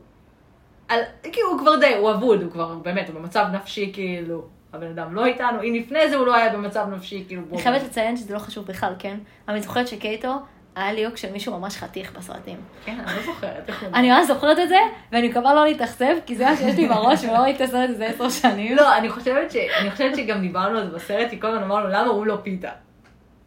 על, 0.87 0.99
כאילו, 1.23 1.49
הוא 1.49 1.59
כבר 1.59 1.75
די, 1.79 1.93
הוא 1.93 2.11
אבוד, 2.11 2.41
הוא 2.41 2.51
כבר 2.51 2.75
באמת, 2.75 3.09
הוא 3.09 3.19
במצב 3.19 3.45
נפשי, 3.53 3.91
כאילו, 3.93 4.47
הבן 4.75 4.87
אדם 4.87 5.15
לא 5.15 5.25
איתנו, 5.25 5.61
אם 5.63 5.73
לפני 5.79 6.09
זה 6.09 6.15
הוא 6.15 6.27
לא 6.27 6.35
היה 6.35 6.49
במצב 6.49 6.85
נפשי, 6.95 7.23
כאילו, 7.27 7.41
בוא. 7.41 7.55
אני 7.57 7.63
חייבת 7.63 7.83
לציין 7.83 8.17
שזה 8.17 8.33
לא 8.33 8.39
חשוב 8.39 8.65
בכלל, 8.65 8.93
כן? 8.99 9.17
אבל 9.47 9.53
אני 9.53 9.61
זוכרת 9.61 9.87
שקייטו 9.87 10.33
היה 10.75 10.93
ליהוק 10.93 11.17
של 11.17 11.31
מישהו 11.31 11.59
ממש 11.59 11.77
חתיך 11.77 12.11
בסרטים. 12.17 12.57
כן, 12.85 12.97
אני 13.07 13.15
לא 13.15 13.23
זוכרת. 13.33 13.69
אני 13.93 14.11
ממש 14.11 14.27
זוכרת 14.27 14.59
את 14.59 14.69
זה, 14.69 14.77
ואני 15.11 15.27
מקווה 15.29 15.53
לא 15.53 15.65
להתאכזב, 15.65 16.15
כי 16.25 16.35
זה 16.35 16.45
מה 16.45 16.57
שיש 16.57 16.75
לי 16.75 16.87
בראש, 16.87 17.23
ולא 17.23 17.37
ראיתי 17.37 17.63
את 17.63 17.69
הסרט 17.69 17.89
הזה 17.89 18.05
עשר 18.05 18.29
שנים. 18.29 18.75
לא, 18.75 18.97
אני 18.97 19.09
חושבת 19.09 20.15
שגם 20.15 20.41
דיברנו 20.41 20.77
על 20.77 20.89
זה 20.89 20.95
בסרט, 20.95 21.29
כי 21.29 21.39
כל 21.39 21.47
הזמן 21.47 21.63
אמרנו, 21.63 21.87
למה 21.89 22.07
הוא 22.07 22.25
לא 22.25 22.37
פיתה? 22.43 22.69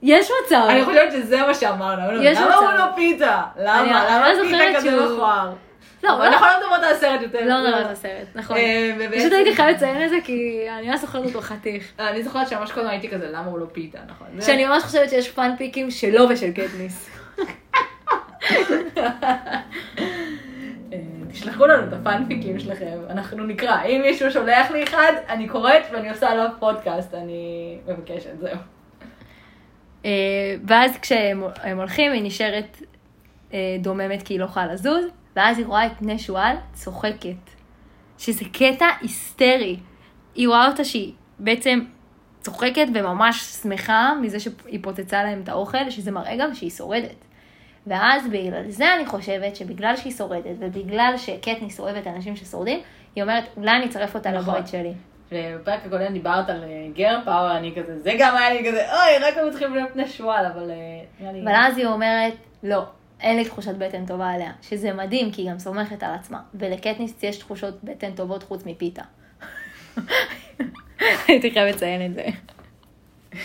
יש 0.03 0.31
מצב. 0.45 0.67
אני 0.69 0.85
חושבת 0.85 1.13
שזה 1.13 1.47
מה 1.47 1.55
שאמרנו, 1.55 2.13
למה. 2.13 2.55
הוא 2.55 2.73
לא 2.73 2.85
פיתה? 2.97 3.43
למה? 3.57 4.07
למה 4.11 4.33
לא 4.33 4.49
פיתה 4.49 4.79
כזה 4.79 5.07
מכוער? 5.07 5.53
לא, 6.03 6.15
אבל 6.15 6.25
לא. 6.25 6.27
אנחנו 6.27 6.47
לא 6.47 6.53
מדברות 6.61 6.85
על 6.85 6.95
הסרט 6.95 7.23
יותר. 7.23 7.45
לא 7.45 7.61
נראה 7.61 7.81
את 7.81 7.87
הסרט, 7.91 8.27
נכון. 8.35 8.57
אה, 8.57 9.07
פשוט 9.19 9.33
הייתי 9.33 9.57
חייבת 9.57 9.77
לציין 9.77 10.05
את 10.05 10.11
זה, 10.11 10.17
כי 10.25 10.67
אני 10.79 10.89
ממש 10.89 11.01
זוכרת 11.01 11.25
אותו 11.25 11.41
חתיך. 11.41 11.93
אני 11.99 12.23
זוכרת 12.23 12.49
שממש 12.49 12.73
קודם 12.73 12.89
הייתי 12.89 13.09
כזה, 13.09 13.29
למה 13.31 13.47
הוא 13.47 13.59
לא 13.59 13.67
פיתה, 13.73 13.99
נכון? 14.09 14.27
שאני 14.41 14.65
ממש 14.65 14.83
חושבת 14.83 15.11
שיש 15.11 15.29
פאנפיקים 15.29 15.91
שלו 15.91 16.29
ושל 16.31 16.53
קטניס. 16.53 17.11
אה, 20.93 20.99
תשלחו 21.33 21.67
לנו 21.67 21.89
את 21.89 21.93
הפאנפיקים 21.93 22.59
שלכם, 22.59 22.99
אנחנו 23.11 23.45
נקרא. 23.45 23.83
אם 23.83 24.03
מישהו 24.03 24.31
שולח 24.31 24.71
לי 24.71 24.83
אחד, 24.83 25.13
אני 25.29 25.49
קוראת 25.49 25.83
ואני 25.93 26.11
עושה 26.11 26.31
עליו 26.31 26.49
פודקאסט, 26.59 27.15
אני 27.15 27.79
מבקשת, 27.87 28.39
זהו. 28.41 28.57
אה, 30.05 30.11
ואז 30.67 30.99
כשהם 30.99 31.43
הם 31.63 31.79
הולכים, 31.79 32.13
היא 32.13 32.23
נשארת 32.23 32.83
אה, 33.53 33.77
דוממת 33.81 34.23
כי 34.23 34.35
היא 34.35 34.41
לא 34.41 34.45
יכולה 34.45 34.67
לזוז, 34.67 35.05
ואז 35.39 35.59
היא 35.59 35.67
רואה 35.67 35.87
את 35.87 35.93
בני 36.01 36.19
שועל 36.19 36.57
צוחקת. 36.73 37.59
שזה 38.19 38.45
קטע 38.53 38.87
היסטרי. 39.01 39.77
היא 40.35 40.49
רואה 40.49 40.67
אותה 40.67 40.85
שהיא 40.85 41.13
בעצם 41.39 41.81
צוחקת 42.41 42.87
וממש 42.95 43.43
שמחה 43.43 44.13
מזה 44.23 44.41
שהיא 44.41 44.79
פוצצה 44.83 45.23
להם 45.23 45.41
את 45.45 45.49
האוכל, 45.49 45.91
שזה 45.91 46.11
מראה 46.11 46.37
גם 46.37 46.55
שהיא 46.55 46.71
שורדת. 46.71 47.25
ואז 47.87 48.27
בגלל 48.27 48.71
זה 48.71 48.95
אני 48.95 49.07
חושבת 49.07 49.57
שבגלל 49.57 49.97
שהיא 49.97 50.13
שורדת, 50.13 50.57
ובגלל 50.59 51.15
שקטניס 51.17 51.81
אוהבת 51.81 52.07
אנשים 52.07 52.37
ששורדים, 52.37 52.81
היא 53.15 53.23
אומרת, 53.23 53.45
אולי 53.57 53.71
אני 53.71 53.87
אצרף 53.87 54.15
אותה 54.15 54.31
נכון. 54.31 54.55
לבית 54.55 54.69
שלי. 54.69 54.93
ובפרק 55.33 55.81
הקודם 55.87 56.13
דיברת 56.13 56.51
על 56.51 56.65
אה, 56.65 56.87
גר 56.95 57.19
פאוור, 57.25 57.57
אני 57.57 57.75
כזה, 57.77 57.99
זה 57.99 58.13
גם 58.19 58.37
היה 58.37 58.55
לי 58.55 58.69
כזה, 58.69 58.87
אוי, 58.93 59.29
רק 59.29 59.37
היו 59.37 59.51
צריכים 59.51 59.75
להיות 59.75 59.91
בני 59.95 60.09
שועל, 60.09 60.47
אבל 60.47 60.71
אה, 60.71 60.77
נראה 61.21 61.33
לי... 61.33 61.43
אבל 61.43 61.53
אז 61.55 61.79
היא 61.79 61.87
אומרת, 61.87 62.35
לא, 62.63 62.85
אין 63.21 63.37
לי 63.37 63.45
תחושת 63.45 63.75
בטן 63.75 64.07
טובה 64.07 64.31
עליה, 64.31 64.53
שזה 64.63 64.93
מדהים, 64.93 65.33
כי 65.33 65.43
היא 65.43 65.51
גם 65.51 65.59
סומכת 65.59 66.03
על 66.03 66.15
עצמה. 66.15 66.41
ולקטניס 66.55 67.23
יש 67.23 67.37
תחושות 67.39 67.85
בטן 67.85 68.13
טובות 68.15 68.43
חוץ 68.43 68.63
מפיתה. 68.67 69.03
הייתי 71.29 71.51
חייבת 71.51 71.75
לציין 71.75 72.11
את 72.11 72.15
זה. 72.15 72.27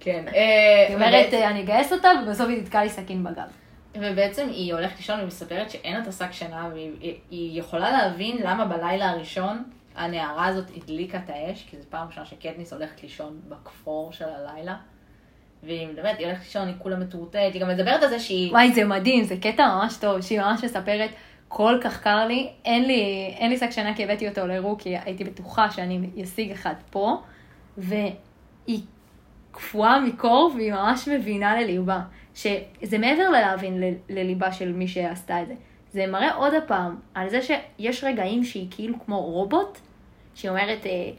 כן. 0.00 0.24
אה, 0.34 0.84
היא 0.88 0.94
אומרת, 0.96 1.26
ובעצם- 1.28 1.46
אני 1.50 1.60
אגייס 1.62 1.92
אותה, 1.92 2.08
ובסוף 2.26 2.48
היא 2.48 2.62
תתקע 2.62 2.82
לי 2.82 2.88
סכין 2.90 3.24
בגב. 3.24 3.48
ובעצם 3.94 4.48
היא 4.48 4.74
הולכת 4.74 4.96
לישון 4.96 5.20
ומספרת 5.20 5.70
שאין 5.70 5.96
לה 5.96 6.02
את 6.02 6.06
השק 6.06 6.32
שינה, 6.32 6.68
והיא 6.72 7.14
היא 7.30 7.60
יכולה 7.60 7.90
להבין 7.90 8.36
למה 8.42 8.64
בלילה 8.64 9.10
הראשון 9.10 9.64
הנערה 9.96 10.46
הזאת 10.46 10.64
הדליקה 10.76 11.18
את 11.24 11.30
האש, 11.30 11.66
כי 11.70 11.76
זו 11.76 11.82
פעם 11.90 12.06
ראשונה 12.06 12.26
שקטניס 12.26 12.72
הולכת 12.72 13.02
לישון 13.02 13.40
בכפור 13.48 14.12
של 14.12 14.24
הלילה. 14.28 14.76
והיא 15.66 15.88
באמת, 15.96 16.18
היא 16.18 16.26
הולכת 16.26 16.44
לישון, 16.44 16.68
היא 16.68 16.74
כולה 16.78 16.96
מטורטטת, 16.96 17.50
היא 17.52 17.60
גם 17.62 17.68
מדברת 17.68 18.02
על 18.02 18.08
זה 18.08 18.18
שהיא... 18.18 18.52
וואי, 18.52 18.72
זה 18.72 18.84
מדהים, 18.84 19.24
זה 19.24 19.36
קטע 19.36 19.68
ממש 19.68 19.96
טוב, 19.96 20.20
שהיא 20.20 20.40
ממש 20.40 20.64
מספרת, 20.64 21.10
כל 21.48 21.78
כך 21.82 22.02
קר 22.02 22.26
לי, 22.26 22.48
אין 22.64 22.84
לי, 22.86 23.34
אין 23.38 23.50
לי 23.50 23.58
שק 23.58 23.70
שינה 23.70 23.94
כי 23.94 24.04
הבאתי 24.04 24.28
אותו 24.28 24.46
לרו, 24.46 24.76
כי 24.78 24.96
הייתי 25.04 25.24
בטוחה 25.24 25.70
שאני 25.70 26.10
אשיג 26.22 26.50
אחד 26.50 26.74
פה, 26.90 27.22
והיא 27.78 28.80
קפואה 29.50 30.00
מקור, 30.00 30.52
והיא 30.56 30.72
ממש 30.72 31.08
מבינה 31.08 31.60
לליבה, 31.60 32.00
שזה 32.34 32.98
מעבר 32.98 33.30
ללהבין 33.30 33.80
ל- 33.80 33.94
לליבה 34.08 34.52
של 34.52 34.72
מי 34.72 34.88
שעשתה 34.88 35.42
את 35.42 35.48
זה. 35.48 35.54
זה 35.92 36.06
מראה 36.06 36.34
עוד 36.34 36.54
הפעם 36.54 36.96
על 37.14 37.28
זה 37.28 37.38
שיש 37.42 38.04
רגעים 38.04 38.44
שהיא 38.44 38.66
כאילו 38.70 38.94
כמו 39.04 39.20
רובוט, 39.20 39.78
שהיא 40.34 40.50
אומרת, 40.50 40.86
אה, 40.86 41.10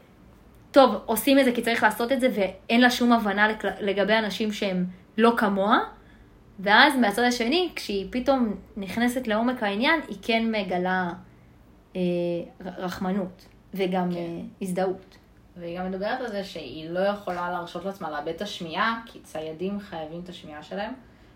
טוב, 0.78 0.96
עושים 1.06 1.40
את 1.40 1.46
זה 1.46 1.52
כי 1.52 1.62
צריך 1.62 1.84
לעשות 1.84 2.12
את 2.12 2.20
זה, 2.20 2.30
ואין 2.34 2.82
לה 2.82 2.90
שום 2.90 3.14
הבנה 3.14 3.48
לגבי 3.80 4.14
אנשים 4.14 4.52
שהם 4.52 4.86
לא 5.18 5.34
כמוה, 5.38 5.80
ואז 6.60 6.96
מהצד 6.96 7.24
השני, 7.24 7.72
כשהיא 7.76 8.08
פתאום 8.10 8.56
נכנסת 8.78 9.28
לעומק 9.28 9.64
העניין, 9.64 10.00
היא 10.08 10.18
כן 10.22 10.52
מגלה 10.52 11.10
אה, 11.96 12.02
רחמנות, 12.60 13.46
וגם 13.74 14.12
כן. 14.12 14.18
אה, 14.18 14.42
הזדהות. 14.62 15.18
והיא 15.58 15.80
גם 15.80 15.92
מדברת 15.92 16.22
על 16.22 16.28
זה 16.28 16.44
שהיא 16.44 16.90
לא 16.90 17.00
יכולה 17.00 17.50
להרשות 17.52 17.86
לעצמה 17.86 18.12
לאבד 18.12 18.28
את 18.28 18.42
השמיעה, 18.42 19.02
כי 19.06 19.20
ציידים 19.20 19.80
חייבים 19.80 20.22
את 20.24 20.30
השמיעה 20.30 20.64
שלהם. 20.64 20.94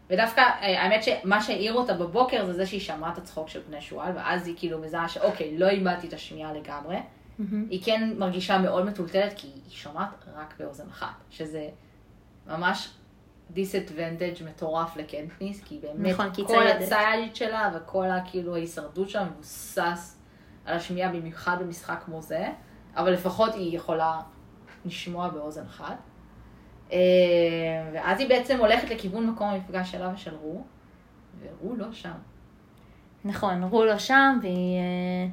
ודווקא, 0.10 0.41
אה, 0.41 0.84
האמת 0.84 1.04
שמה 1.04 1.41
שהעיר 1.41 1.73
אותה 1.73 1.93
בבוקר 1.93 2.45
זה 2.45 2.54
זה 2.54 2.65
שהיא 2.65 2.82
שמעה 2.82 3.13
את 3.13 3.17
הצחוק 3.17 3.49
של 3.49 3.60
בני 3.69 3.82
שועל, 3.82 4.12
ואז 4.15 4.47
היא 4.47 4.56
כאילו 4.58 4.80
מזהה 4.80 5.08
שאוקיי, 5.08 5.58
לא 5.58 5.69
איבדתי 5.69 6.08
את 6.08 6.13
השמיעה 6.13 6.54
לגמרי. 6.54 6.97
היא 7.69 7.84
כן 7.86 8.13
מרגישה 8.17 8.58
מאוד 8.58 8.86
מטולטלת, 8.86 9.34
כי 9.36 9.47
היא 9.47 9.62
שומעת 9.69 10.10
רק 10.36 10.54
באוזן 10.60 10.88
אחת, 10.89 11.08
שזה 11.30 11.69
ממש 12.47 12.89
disadvantage 13.52 14.34
מטורף 14.45 14.97
לקטניס, 14.97 15.63
כי 15.63 15.80
באמת 15.82 16.13
נכון, 16.13 16.34
כי 16.34 16.45
כל. 16.45 16.67
הצייד 16.67 17.36
שלה 17.36 17.71
וכל 17.75 18.06
ה- 18.06 18.21
כאילו 18.32 18.56
ההישרדות 18.56 19.10
שלה 19.10 19.25
מבוסס 19.25 20.17
על 20.65 20.77
השמיעה, 20.77 21.12
במיוחד 21.12 21.58
במשחק 21.60 22.01
כמו 22.06 22.21
זה, 22.21 22.47
אבל 22.95 23.12
לפחות 23.13 23.54
היא 23.56 23.75
יכולה 23.75 24.19
לשמוע 24.86 25.30
באוזן 25.30 25.65
אחת. 25.65 25.97
אה, 26.91 26.97
ואז 27.93 28.19
היא 28.19 28.30
בעצם 28.30 28.58
הולכת 28.60 28.89
לכיוון 28.89 29.27
מקום 29.30 29.47
המפגש 29.49 29.91
שלה 29.91 30.12
ושל 30.15 30.36
רו, 30.36 30.63
ורו 31.41 31.75
לא 31.75 31.91
שם. 31.91 32.12
נכון, 33.25 33.63
רו 33.63 33.86
לא 33.86 33.97
שם, 33.97 34.39
והיא 34.41 34.54
אה, 34.80 35.27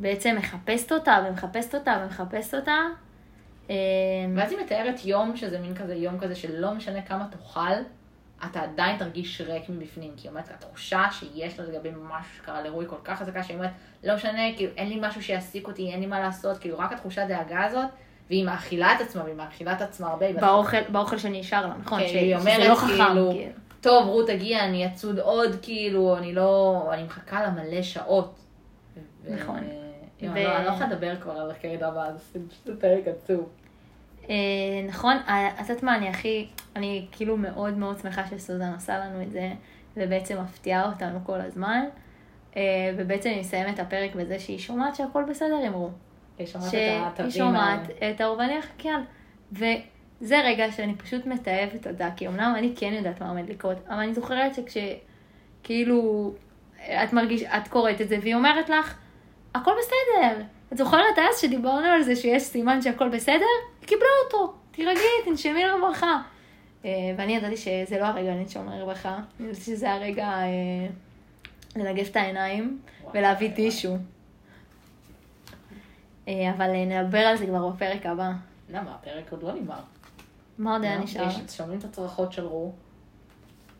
בעצם 0.00 0.36
מחפשת 0.38 0.92
אותה, 0.92 1.24
ומחפשת 1.28 1.74
אותה, 1.74 1.98
ומחפשת 2.04 2.54
אותה. 2.54 2.76
אה, 3.70 3.74
ואז 4.36 4.52
היא 4.52 4.60
מתארת 4.60 5.04
יום 5.04 5.36
שזה 5.36 5.58
מין 5.58 5.74
כזה 5.74 5.94
יום 5.94 6.18
כזה 6.18 6.34
שלא 6.34 6.74
משנה 6.74 7.02
כמה 7.02 7.26
תאכל, 7.30 7.60
אתה 8.46 8.60
עדיין 8.60 8.98
תרגיש 8.98 9.40
ריק 9.40 9.68
מבפנים. 9.68 10.12
כי 10.16 10.22
היא 10.26 10.30
אומרת, 10.30 10.50
התחושה 10.50 11.04
שיש 11.12 11.58
לה 11.60 11.66
לגבי 11.66 11.90
משהו 11.90 12.34
שקרה 12.36 12.62
לרועי 12.62 12.86
כל 12.88 12.96
כך 13.04 13.18
חזקה, 13.18 13.42
שהיא 13.42 13.56
אומרת, 13.56 13.70
לא 14.04 14.14
משנה, 14.14 14.40
כאילו 14.56 14.72
אין 14.76 14.88
לי 14.88 14.98
משהו 15.02 15.22
שיעסיק 15.22 15.68
אותי, 15.68 15.90
אין 15.92 16.00
לי 16.00 16.06
מה 16.06 16.20
לעשות, 16.20 16.58
כאילו 16.58 16.78
רק 16.78 16.92
התחושת 16.92 17.22
דאגה 17.28 17.64
הזאת, 17.64 17.86
והיא 18.30 18.44
מאכילה 18.44 18.94
את 18.94 19.00
עצמה, 19.00 19.24
והיא 19.24 19.34
מאכילה 19.34 19.72
את 19.72 19.80
עצמה 19.82 20.08
הרבה. 20.10 20.32
באוכל, 20.32 20.80
באוכל 20.88 21.18
שנשאר 21.18 21.66
לה, 21.66 21.74
נכון? 21.84 22.00
כן, 22.00 22.08
ש- 22.08 22.12
היא 22.12 22.38
שזה 22.38 22.50
אומרת 22.50 22.68
לא 22.68 22.74
חכם, 22.74 23.04
כאילו, 23.06 23.30
כאילו. 23.30 23.52
טוב, 23.80 24.06
רות 24.08 24.28
הגיעה, 24.28 24.64
אני 24.64 24.86
אצוד 24.86 25.18
עוד, 25.18 25.50
כאילו, 25.62 26.16
אני 26.16 26.34
לא, 26.34 26.84
אני 26.92 27.02
מחכה 27.02 27.42
לה 27.42 27.50
מלא 27.50 27.82
שעות. 27.82 28.38
נכון. 29.28 29.58
ו- 29.58 29.87
ו- 30.22 30.26
אני 30.26 30.44
לא- 30.44 30.56
אני 30.56 30.64
לא 30.64 30.70
יכולה 30.70 30.88
לדבר 30.88 31.16
כבר 31.16 31.32
על 31.32 31.50
הקטע 31.50 31.88
הבא, 31.88 32.10
זה 32.32 32.40
פשוט 32.48 32.80
פרק 32.80 33.02
עצוב. 33.08 33.48
אה, 34.30 34.34
נכון, 34.88 35.16
אה, 35.28 35.48
את 35.48 35.68
יודעת 35.68 35.82
מה, 35.82 35.96
אני 35.96 36.08
הכי, 36.08 36.48
אני 36.76 37.06
כאילו 37.12 37.36
מאוד 37.36 37.78
מאוד 37.78 37.98
שמחה 37.98 38.26
שסוזן 38.26 38.72
עושה 38.74 38.98
לנו 38.98 39.22
את 39.22 39.30
זה, 39.30 39.52
ובעצם 39.96 40.38
מפתיעה 40.42 40.90
אותנו 40.90 41.18
כל 41.24 41.40
הזמן. 41.40 41.84
אה, 42.56 42.62
ובעצם 42.96 43.28
היא 43.30 43.40
מסיימת 43.40 43.74
את 43.74 43.80
הפרק 43.80 44.14
בזה 44.14 44.38
שהיא 44.38 44.58
שומעת 44.58 44.94
שהכל 44.94 45.24
בסדר 45.30 45.58
עם 45.66 45.72
רו. 45.72 45.90
היא 46.38 46.46
שומעת 46.46 46.66
את 46.66 46.70
שהיא 46.70 47.00
התווים 47.06 47.30
שומעת 47.30 47.80
האלה. 48.00 48.10
את 48.14 48.20
האורבני 48.20 48.58
החקיין. 48.58 49.00
וזה 49.52 50.38
רגע 50.44 50.72
שאני 50.72 50.94
פשוט 50.94 51.26
מתעבת 51.26 51.86
אותה, 51.86 52.08
כי 52.16 52.28
אמנם 52.28 52.54
אני 52.58 52.74
כן 52.76 52.92
יודעת 52.92 53.20
מה 53.22 53.28
עומד 53.28 53.48
לקרות, 53.50 53.76
אבל 53.88 53.98
אני 53.98 54.14
זוכרת 54.14 54.52
שכשכאילו 54.54 56.32
את 57.04 57.12
מרגיש, 57.12 57.42
את 57.42 57.68
קוראת 57.68 58.00
את 58.00 58.08
זה 58.08 58.18
והיא 58.22 58.34
אומרת 58.34 58.68
לך, 58.68 58.98
הכל 59.60 59.72
בסדר. 59.78 60.42
את 60.72 60.78
זוכרת 60.78 61.18
אז 61.18 61.40
שדיברנו 61.40 61.86
על 61.86 62.02
זה 62.02 62.16
שיש 62.16 62.42
סימן 62.42 62.82
שהכל 62.82 63.08
בסדר? 63.08 63.44
היא 63.80 63.88
קיבלה 63.88 64.08
אותו, 64.24 64.54
תירגעי, 64.70 65.22
תנשמי 65.24 65.64
לרווחה. 65.64 66.22
אה, 66.84 66.90
ואני 67.16 67.36
ידעתי 67.36 67.56
שזה 67.56 67.98
לא 67.98 68.04
הרגע 68.04 68.30
לנשום 68.30 68.68
לרווחה, 68.68 69.18
אני 69.40 69.48
ידעתי 69.48 69.60
שזה 69.60 69.92
הרגע 69.92 70.26
אה, 70.26 70.86
לנגב 71.76 72.06
את 72.06 72.16
העיניים 72.16 72.80
ולהביא 73.14 73.54
טישו. 73.54 73.96
אה, 76.28 76.50
אבל 76.56 76.70
נדבר 76.72 77.18
על 77.18 77.36
זה 77.36 77.46
כבר 77.46 77.68
בפרק 77.68 78.06
הבא. 78.06 78.32
למה, 78.70 78.94
הפרק 78.94 79.32
עוד 79.32 79.42
לא 79.42 79.52
נגמר. 79.52 79.80
מה 80.58 80.72
עוד 80.72 80.84
היה? 80.84 80.98
נשאר? 80.98 81.28
שומעים 81.56 81.78
את 81.78 81.84
הצרחות 81.84 82.32
של 82.32 82.46
רו, 82.46 82.72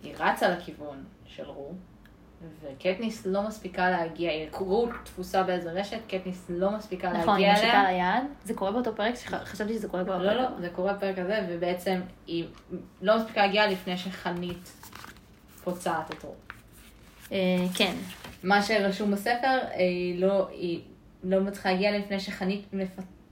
היא 0.02 0.14
רצה 0.18 0.48
לכיוון 0.48 1.04
של 1.26 1.44
רו, 1.44 1.72
וקטניס 2.62 3.26
לא 3.26 3.42
מספיקה 3.42 3.90
להגיע, 3.90 4.30
היא- 4.30 4.48
רו 4.52 4.88
תפוסה 5.04 5.42
באיזה 5.42 5.72
רשת, 5.72 5.98
קטניס 6.08 6.46
לא 6.48 6.70
מספיקה 6.70 7.12
נכון, 7.12 7.36
היא 7.36 7.46
להגיע 7.46 7.88
אליה. 7.88 8.14
ליד. 8.20 8.30
זה 8.44 8.54
קורה 8.54 8.72
באותו 8.72 8.96
פרק? 8.96 9.14
חשבתי 9.44 9.74
שזה 9.74 9.88
קורה 9.88 10.04
כבר 10.04 10.18
לא, 10.18 10.24
בפרק 10.24 10.36
לא, 10.36 10.46
הבא. 10.48 10.60
זה 10.60 10.68
קורה 10.68 10.92
בפרק 10.92 11.18
הזה, 11.18 11.46
ובעצם 11.48 12.00
היא 12.26 12.44
לא 13.02 13.16
מספיקה 13.18 13.40
להגיע 13.46 13.66
לפני 13.66 13.96
שחנית 13.96 14.72
פוצעת 15.64 16.10
את 16.10 16.22
רו. 16.24 16.34
אה, 17.32 17.36
כן. 17.74 17.92
מה 18.42 18.62
שרשום 18.62 19.10
בספר, 19.10 19.58
היא 19.74 20.20
לא, 20.20 20.48
היא 20.48 20.80
לא 21.24 21.40
מצליחה 21.40 21.70
להגיע 21.70 21.98
לפני 21.98 22.20
שחנית 22.20 22.66
מפ... 22.72 22.88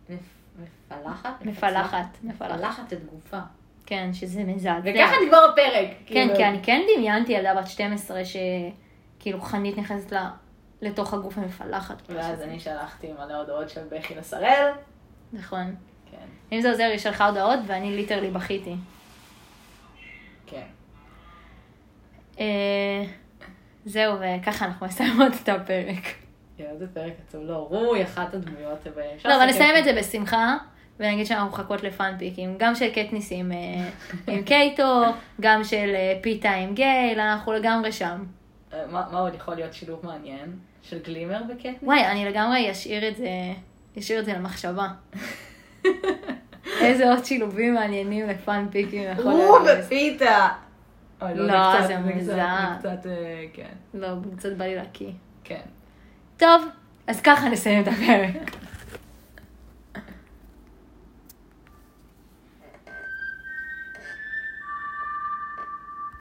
מפ... 0.08 0.18
מפלחת? 0.90 1.42
מפלחת, 1.44 2.18
מפלחת. 2.22 2.92
את 2.92 2.98
גופה. 3.10 3.38
כן, 3.86 4.10
שזה 4.12 4.44
מזעזע. 4.44 4.80
וככה 4.84 5.12
נגמר 5.26 5.44
הפרק. 5.52 5.88
כן, 6.06 6.14
כאילו. 6.14 6.36
כי 6.36 6.44
אני 6.44 6.58
כן 6.62 6.82
דמיינתי 6.96 7.32
ילדה 7.32 7.54
בת 7.54 7.66
12 7.66 8.20
שכאילו 9.26 9.40
חנית 9.40 9.78
נכנסת 9.78 10.12
לה 10.12 10.30
לתוך 10.82 11.14
הגוף 11.14 11.38
המפלחת. 11.38 12.02
ואז 12.08 12.42
אני 12.42 12.60
שלחתי 12.60 13.12
מלא 13.12 13.34
הודעות 13.34 13.70
של 13.70 13.80
בכי 13.90 14.14
לשראל. 14.14 14.72
נכון. 15.32 15.74
כן, 16.10 16.26
אם 16.52 16.60
זה 16.60 16.70
עוזר, 16.70 16.84
היא 16.84 16.98
שלחה 16.98 17.26
הודעות 17.26 17.58
ואני 17.66 17.96
literally 17.96 18.30
בכיתי. 18.30 18.74
כן. 20.46 20.66
אה, 22.40 23.04
זהו, 23.84 24.14
וככה 24.20 24.64
אנחנו 24.64 24.86
מסיימות 24.86 25.32
את 25.42 25.48
הפרק. 25.48 26.04
איזה 26.58 26.86
פרק 26.94 27.12
עצוב. 27.28 27.42
לא, 27.44 27.66
רו 27.70 27.94
היא 27.94 28.04
אחת 28.04 28.34
הדמויות. 28.34 28.86
לא, 29.24 29.36
אבל 29.36 29.46
נסיים 29.46 29.76
את 29.78 29.84
זה 29.84 29.92
בשמחה, 29.92 30.56
ונגיד 31.00 31.26
שאנחנו 31.26 31.48
מחכות 31.48 31.82
לפאנפיקים, 31.82 32.54
גם 32.58 32.74
של 32.74 32.90
קטניס 32.90 33.28
עם, 33.32 33.52
אה, 33.52 33.88
עם 34.26 34.42
קייטו, 34.42 35.02
גם 35.40 35.64
של 35.64 35.92
אה, 35.94 36.18
פיתה 36.22 36.50
עם 36.50 36.74
גייל, 36.74 37.20
אנחנו 37.20 37.52
לגמרי 37.52 37.92
שם. 37.92 38.24
אה, 38.76 38.86
מה 38.90 39.06
מה 39.12 39.18
עוד 39.20 39.34
יכול 39.34 39.54
להיות 39.54 39.74
שילוב 39.74 40.00
מעניין? 40.06 40.56
של 40.82 40.98
גלימר 41.04 41.40
וקטניס? 41.48 41.76
וואי, 41.82 42.06
אני 42.06 42.24
לגמרי 42.24 42.70
אשאיר 42.70 43.08
את 43.08 43.16
זה, 43.16 43.28
אשאיר 43.98 44.20
את 44.20 44.24
זה 44.24 44.32
למחשבה. 44.32 44.88
איזה 46.80 47.10
עוד 47.10 47.24
שילובים 47.24 47.74
מעניינים 47.74 48.26
לפאנפיקים 48.28 49.02
יכול 49.12 49.24
רו 49.32 49.58
להיות. 49.64 49.78
ופיתה! 49.84 50.48
אוי, 51.22 51.34
לא, 51.34 51.52
קצת- 51.78 51.86
זה 51.86 51.98
מוזר. 51.98 52.46
קצת, 52.78 53.06
אה, 53.06 53.44
כן, 53.54 53.72
לא, 53.94 54.08
קצת 54.36 54.52
בא 54.52 54.64
לי 54.64 54.74
להקיא. 54.74 55.10
כן. 55.44 55.60
טוב, 56.36 56.64
אז 57.06 57.20
ככה 57.20 57.48
נסיים 57.48 57.82
את 57.82 57.88
הפרק. 57.88 58.56